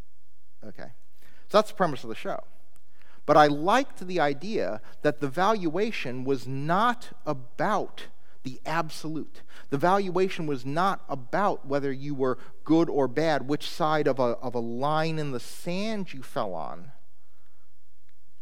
Okay. 0.64 0.92
So 1.48 1.58
that's 1.58 1.70
the 1.70 1.76
premise 1.76 2.04
of 2.04 2.10
the 2.10 2.14
show. 2.14 2.44
But 3.28 3.36
I 3.36 3.46
liked 3.46 4.06
the 4.06 4.20
idea 4.20 4.80
that 5.02 5.20
the 5.20 5.28
valuation 5.28 6.24
was 6.24 6.48
not 6.48 7.10
about 7.26 8.06
the 8.42 8.58
absolute. 8.64 9.42
The 9.68 9.76
valuation 9.76 10.46
was 10.46 10.64
not 10.64 11.04
about 11.10 11.66
whether 11.66 11.92
you 11.92 12.14
were 12.14 12.38
good 12.64 12.88
or 12.88 13.06
bad, 13.06 13.46
which 13.46 13.68
side 13.68 14.06
of 14.06 14.18
a, 14.18 14.38
of 14.40 14.54
a 14.54 14.60
line 14.60 15.18
in 15.18 15.32
the 15.32 15.40
sand 15.40 16.14
you 16.14 16.22
fell 16.22 16.54
on, 16.54 16.92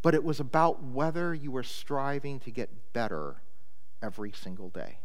but 0.03 0.15
it 0.15 0.23
was 0.23 0.39
about 0.39 0.85
whether 0.85 1.35
you 1.35 1.51
were 1.51 1.65
striving 1.65 2.39
to 2.39 2.53
get 2.53 2.93
better 2.93 3.43
every 4.01 4.31
single 4.31 4.69
day. 4.69 4.99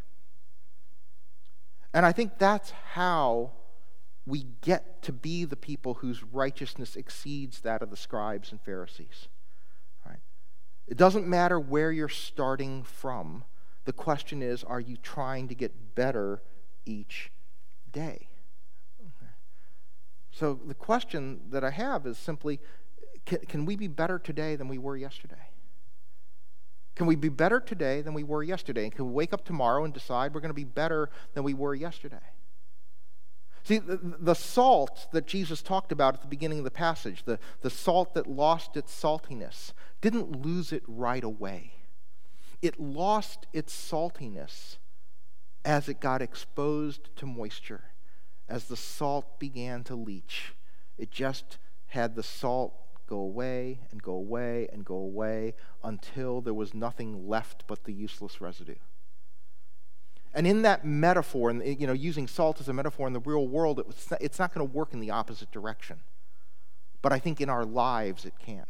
And 1.91 2.05
I 2.05 2.11
think 2.11 2.37
that's 2.37 2.69
how 2.91 3.53
we 4.27 4.45
get 4.61 5.01
to 5.01 5.11
be 5.11 5.43
the 5.43 5.55
people 5.55 5.95
whose 5.95 6.23
righteousness 6.23 6.95
exceeds 6.95 7.61
that 7.61 7.81
of 7.81 7.89
the 7.89 7.97
scribes 7.97 8.51
and 8.51 8.61
Pharisees. 8.61 9.27
It 10.91 10.97
doesn't 10.97 11.25
matter 11.25 11.57
where 11.57 11.89
you're 11.89 12.09
starting 12.09 12.83
from. 12.83 13.45
The 13.85 13.93
question 13.93 14.41
is, 14.41 14.61
are 14.61 14.81
you 14.81 14.97
trying 14.97 15.47
to 15.47 15.55
get 15.55 15.95
better 15.95 16.43
each 16.85 17.31
day? 17.93 18.27
So 20.31 20.59
the 20.67 20.73
question 20.73 21.43
that 21.49 21.63
I 21.63 21.69
have 21.69 22.05
is 22.05 22.17
simply 22.17 22.59
can, 23.25 23.39
can 23.47 23.65
we 23.65 23.77
be 23.77 23.87
better 23.87 24.19
today 24.19 24.57
than 24.57 24.67
we 24.67 24.77
were 24.77 24.97
yesterday? 24.97 25.49
Can 26.95 27.05
we 27.05 27.15
be 27.15 27.29
better 27.29 27.61
today 27.61 28.01
than 28.01 28.13
we 28.13 28.23
were 28.23 28.43
yesterday? 28.43 28.83
And 28.83 28.93
can 28.93 29.05
we 29.05 29.13
wake 29.13 29.31
up 29.31 29.45
tomorrow 29.45 29.85
and 29.85 29.93
decide 29.93 30.33
we're 30.33 30.41
going 30.41 30.49
to 30.49 30.53
be 30.53 30.65
better 30.65 31.09
than 31.33 31.43
we 31.43 31.53
were 31.53 31.73
yesterday? 31.73 32.17
See, 33.63 33.77
the, 33.77 33.99
the, 34.19 34.33
salt 34.33 35.07
that 35.13 35.27
Jesus 35.27 35.61
talked 35.61 35.91
about 35.91 36.15
at 36.15 36.21
the 36.21 36.27
beginning 36.27 36.57
of 36.57 36.63
the 36.63 36.71
passage, 36.71 37.23
the, 37.23 37.37
the 37.61 37.69
salt 37.69 38.15
that 38.15 38.27
lost 38.27 38.75
its 38.75 38.91
saltiness, 38.91 39.73
didn't 40.01 40.43
lose 40.43 40.73
it 40.73 40.83
right 40.87 41.23
away. 41.23 41.73
It 42.61 42.79
lost 42.79 43.47
its 43.53 43.73
saltiness 43.73 44.77
as 45.63 45.87
it 45.87 45.99
got 45.99 46.21
exposed 46.21 47.15
to 47.15 47.25
moisture, 47.25 47.83
as 48.49 48.65
the 48.65 48.75
salt 48.75 49.39
began 49.39 49.83
to 49.85 49.95
leach. 49.95 50.53
It 50.97 51.11
just 51.11 51.57
had 51.87 52.15
the 52.15 52.23
salt 52.23 52.73
go 53.07 53.17
away 53.17 53.81
and 53.91 54.01
go 54.01 54.13
away 54.13 54.67
and 54.71 54.85
go 54.85 54.95
away 54.95 55.53
until 55.83 56.41
there 56.41 56.53
was 56.53 56.73
nothing 56.73 57.27
left 57.27 57.65
but 57.67 57.83
the 57.83 57.93
useless 57.93 58.39
residue. 58.39 58.75
And 60.33 60.47
in 60.47 60.61
that 60.61 60.85
metaphor, 60.85 61.49
and 61.49 61.61
you 61.79 61.85
know, 61.85 61.93
using 61.93 62.27
salt 62.27 62.61
as 62.61 62.69
a 62.69 62.73
metaphor 62.73 63.07
in 63.07 63.13
the 63.13 63.19
real 63.19 63.47
world, 63.47 63.79
it 63.79 63.87
was, 63.87 64.13
it's 64.21 64.39
not 64.39 64.53
going 64.53 64.65
to 64.65 64.73
work 64.73 64.93
in 64.93 65.01
the 65.01 65.09
opposite 65.09 65.51
direction. 65.51 65.99
But 67.01 67.11
I 67.11 67.19
think 67.19 67.41
in 67.41 67.49
our 67.49 67.65
lives 67.65 68.25
it 68.25 68.33
can. 68.39 68.65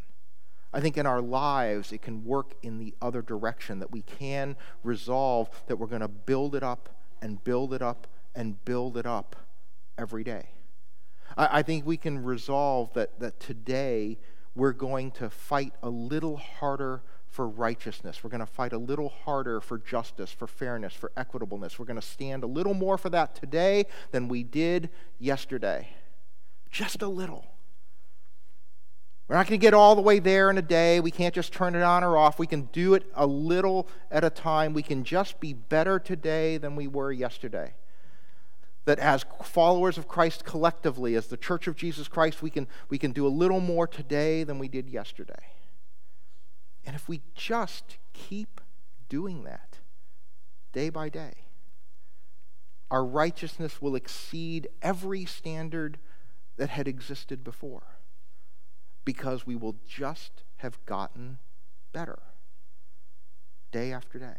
I 0.74 0.80
think 0.80 0.98
in 0.98 1.06
our 1.06 1.22
lives 1.22 1.92
it 1.92 2.02
can 2.02 2.24
work 2.24 2.54
in 2.64 2.78
the 2.78 2.94
other 3.02 3.22
direction, 3.22 3.80
that 3.80 3.92
we 3.92 4.02
can 4.02 4.56
resolve 4.84 5.50
that 5.68 5.78
we're 5.78 5.88
going 5.88 6.02
to 6.02 6.08
build 6.08 6.56
it 6.56 6.64
up 6.64 6.90
and 7.22 7.44
build 7.44 7.74
it 7.74 7.82
up 7.82 8.08
and 8.36 8.64
build 8.64 8.98
it 8.98 9.06
up 9.06 9.36
every 9.98 10.24
day. 10.24 10.50
I, 11.38 11.60
I 11.60 11.62
think 11.62 11.86
we 11.86 11.98
can 11.98 12.24
resolve 12.24 12.94
that, 12.94 13.20
that 13.20 13.40
today 13.40 14.18
we're 14.56 14.74
going 14.74 15.12
to 15.12 15.30
fight 15.30 15.74
a 15.84 15.90
little 15.90 16.38
harder 16.38 17.04
for 17.28 17.48
righteousness. 17.48 18.24
We're 18.24 18.30
going 18.30 18.42
to 18.42 18.46
fight 18.46 18.74
a 18.74 18.78
little 18.78 19.10
harder 19.24 19.62
for 19.62 19.78
justice, 19.78 20.32
for 20.32 20.48
fairness, 20.48 20.94
for 20.94 21.12
equitableness. 21.16 21.80
We're 21.80 21.86
going 21.86 22.00
to 22.00 22.06
stand 22.06 22.44
a 22.44 22.48
little 22.48 22.74
more 22.74 22.98
for 22.98 23.10
that 23.10 23.36
today 23.36 23.86
than 24.12 24.28
we 24.28 24.44
did 24.44 24.90
yesterday. 25.18 25.90
Just 26.70 27.02
a 27.02 27.08
little. 27.08 27.46
We're 29.32 29.38
not 29.38 29.48
going 29.48 29.62
to 29.62 29.66
get 29.66 29.74
all 29.74 29.96
the 29.96 30.02
way 30.02 30.20
there 30.20 30.50
in 30.50 30.58
a 30.58 30.62
day. 30.62 31.00
We 31.00 31.10
can't 31.10 31.34
just 31.34 31.54
turn 31.54 31.74
it 31.74 31.82
on 31.82 32.04
or 32.04 32.18
off. 32.18 32.38
We 32.38 32.48
can 32.48 32.64
do 32.74 32.96
it 32.96 33.06
a 33.14 33.26
little 33.26 33.88
at 34.12 34.26
a 34.26 34.30
time. 34.30 34.74
We 34.74 34.84
can 34.84 35.06
just 35.06 35.40
be 35.40 35.54
better 35.54 36.00
today 36.00 36.58
than 36.58 36.76
we 36.76 36.86
were 36.86 37.14
yesterday 37.14 37.76
that 38.84 39.00
as 39.00 39.24
followers 39.42 39.98
of 39.98 40.10
Christ 40.10 40.44
collectively, 40.44 41.16
as 41.16 41.28
the 41.28 41.38
church 41.38 41.70
of 41.70 41.78
Jesus 41.78 42.10
Christ, 42.10 42.42
we 42.42 42.50
can, 42.50 42.68
we 42.90 42.98
can 42.98 43.14
do 43.14 43.26
a 43.26 43.30
little 43.30 43.62
more 43.62 43.88
today 43.88 44.44
than 44.44 44.60
we 44.60 44.68
did 44.68 44.90
yesterday. 44.90 45.46
And 46.86 46.94
if 46.94 47.08
we 47.08 47.22
just 47.34 48.00
keep 48.12 48.60
doing 49.08 49.46
that 49.46 49.78
day 50.74 50.90
by 50.90 51.08
day, 51.08 51.36
our 52.90 53.06
righteousness 53.06 53.82
will 53.82 53.96
exceed 53.96 54.68
every 54.82 55.24
standard 55.24 56.00
that 56.58 56.72
had 56.72 56.90
existed 56.90 57.46
before 57.46 57.84
because 59.06 59.46
we 59.46 59.56
will 59.56 59.76
just 59.88 60.44
have 60.58 60.84
gotten 60.86 61.40
better 61.94 62.20
day 63.72 63.92
after 63.92 64.20
day. 64.20 64.38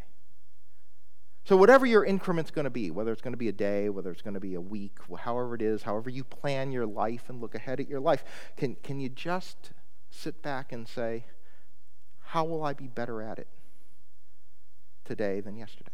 So, 1.45 1.57
whatever 1.57 1.87
your 1.87 2.05
increment's 2.05 2.53
going 2.53 2.67
to 2.67 2.71
be, 2.71 2.93
whether 2.93 3.11
it's 3.11 3.23
going 3.23 3.33
to 3.33 3.39
be 3.39 3.49
a 3.49 3.53
day, 3.53 3.89
whether 3.89 4.13
it's 4.13 4.23
going 4.23 4.35
to 4.35 4.41
be 4.41 4.55
a 4.55 4.61
week, 4.61 4.99
however 5.19 5.57
it 5.57 5.63
is, 5.63 5.83
however 5.83 6.09
you 6.09 6.23
plan 6.23 6.71
your 6.71 6.87
life 6.87 7.25
and 7.29 7.41
look 7.41 7.57
ahead 7.57 7.81
at 7.81 7.89
your 7.89 7.99
life, 7.99 8.23
can, 8.57 8.77
can 8.77 9.01
you 9.01 9.09
just 9.09 9.73
sit 10.11 10.41
back 10.41 10.71
and 10.71 10.87
say, 10.87 11.25
How 12.21 12.45
will 12.45 12.63
I 12.63 12.75
be 12.75 12.87
better 12.87 13.21
at 13.21 13.41
it 13.41 13.49
today 15.05 15.41
than 15.41 15.57
yesterday? 15.57 15.91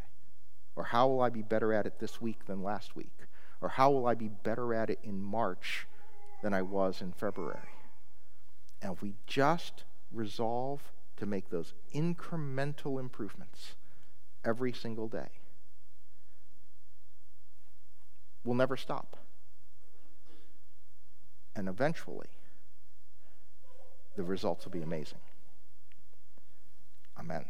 Or 0.76 0.84
how 0.84 1.08
will 1.08 1.22
I 1.22 1.30
be 1.30 1.42
better 1.42 1.72
at 1.72 1.86
it 1.86 1.98
this 1.98 2.20
week 2.20 2.44
than 2.46 2.62
last 2.62 2.94
week? 2.94 3.14
Or 3.60 3.70
how 3.70 3.90
will 3.90 4.06
I 4.06 4.14
be 4.14 4.28
better 4.28 4.74
at 4.74 4.90
it 4.90 5.00
in 5.02 5.20
March 5.20 5.86
than 6.42 6.52
I 6.52 6.62
was 6.62 7.00
in 7.00 7.12
February? 7.12 7.77
And 8.82 8.92
if 8.92 9.02
we 9.02 9.14
just 9.26 9.84
resolve 10.12 10.80
to 11.16 11.26
make 11.26 11.50
those 11.50 11.74
incremental 11.94 13.00
improvements, 13.00 13.74
every 14.44 14.72
single 14.72 15.08
day. 15.08 15.28
We'll 18.44 18.56
never 18.56 18.76
stop. 18.76 19.16
And 21.54 21.68
eventually, 21.68 22.28
the 24.16 24.22
results 24.22 24.64
will 24.64 24.72
be 24.72 24.82
amazing. 24.82 25.18
Amen. 27.18 27.44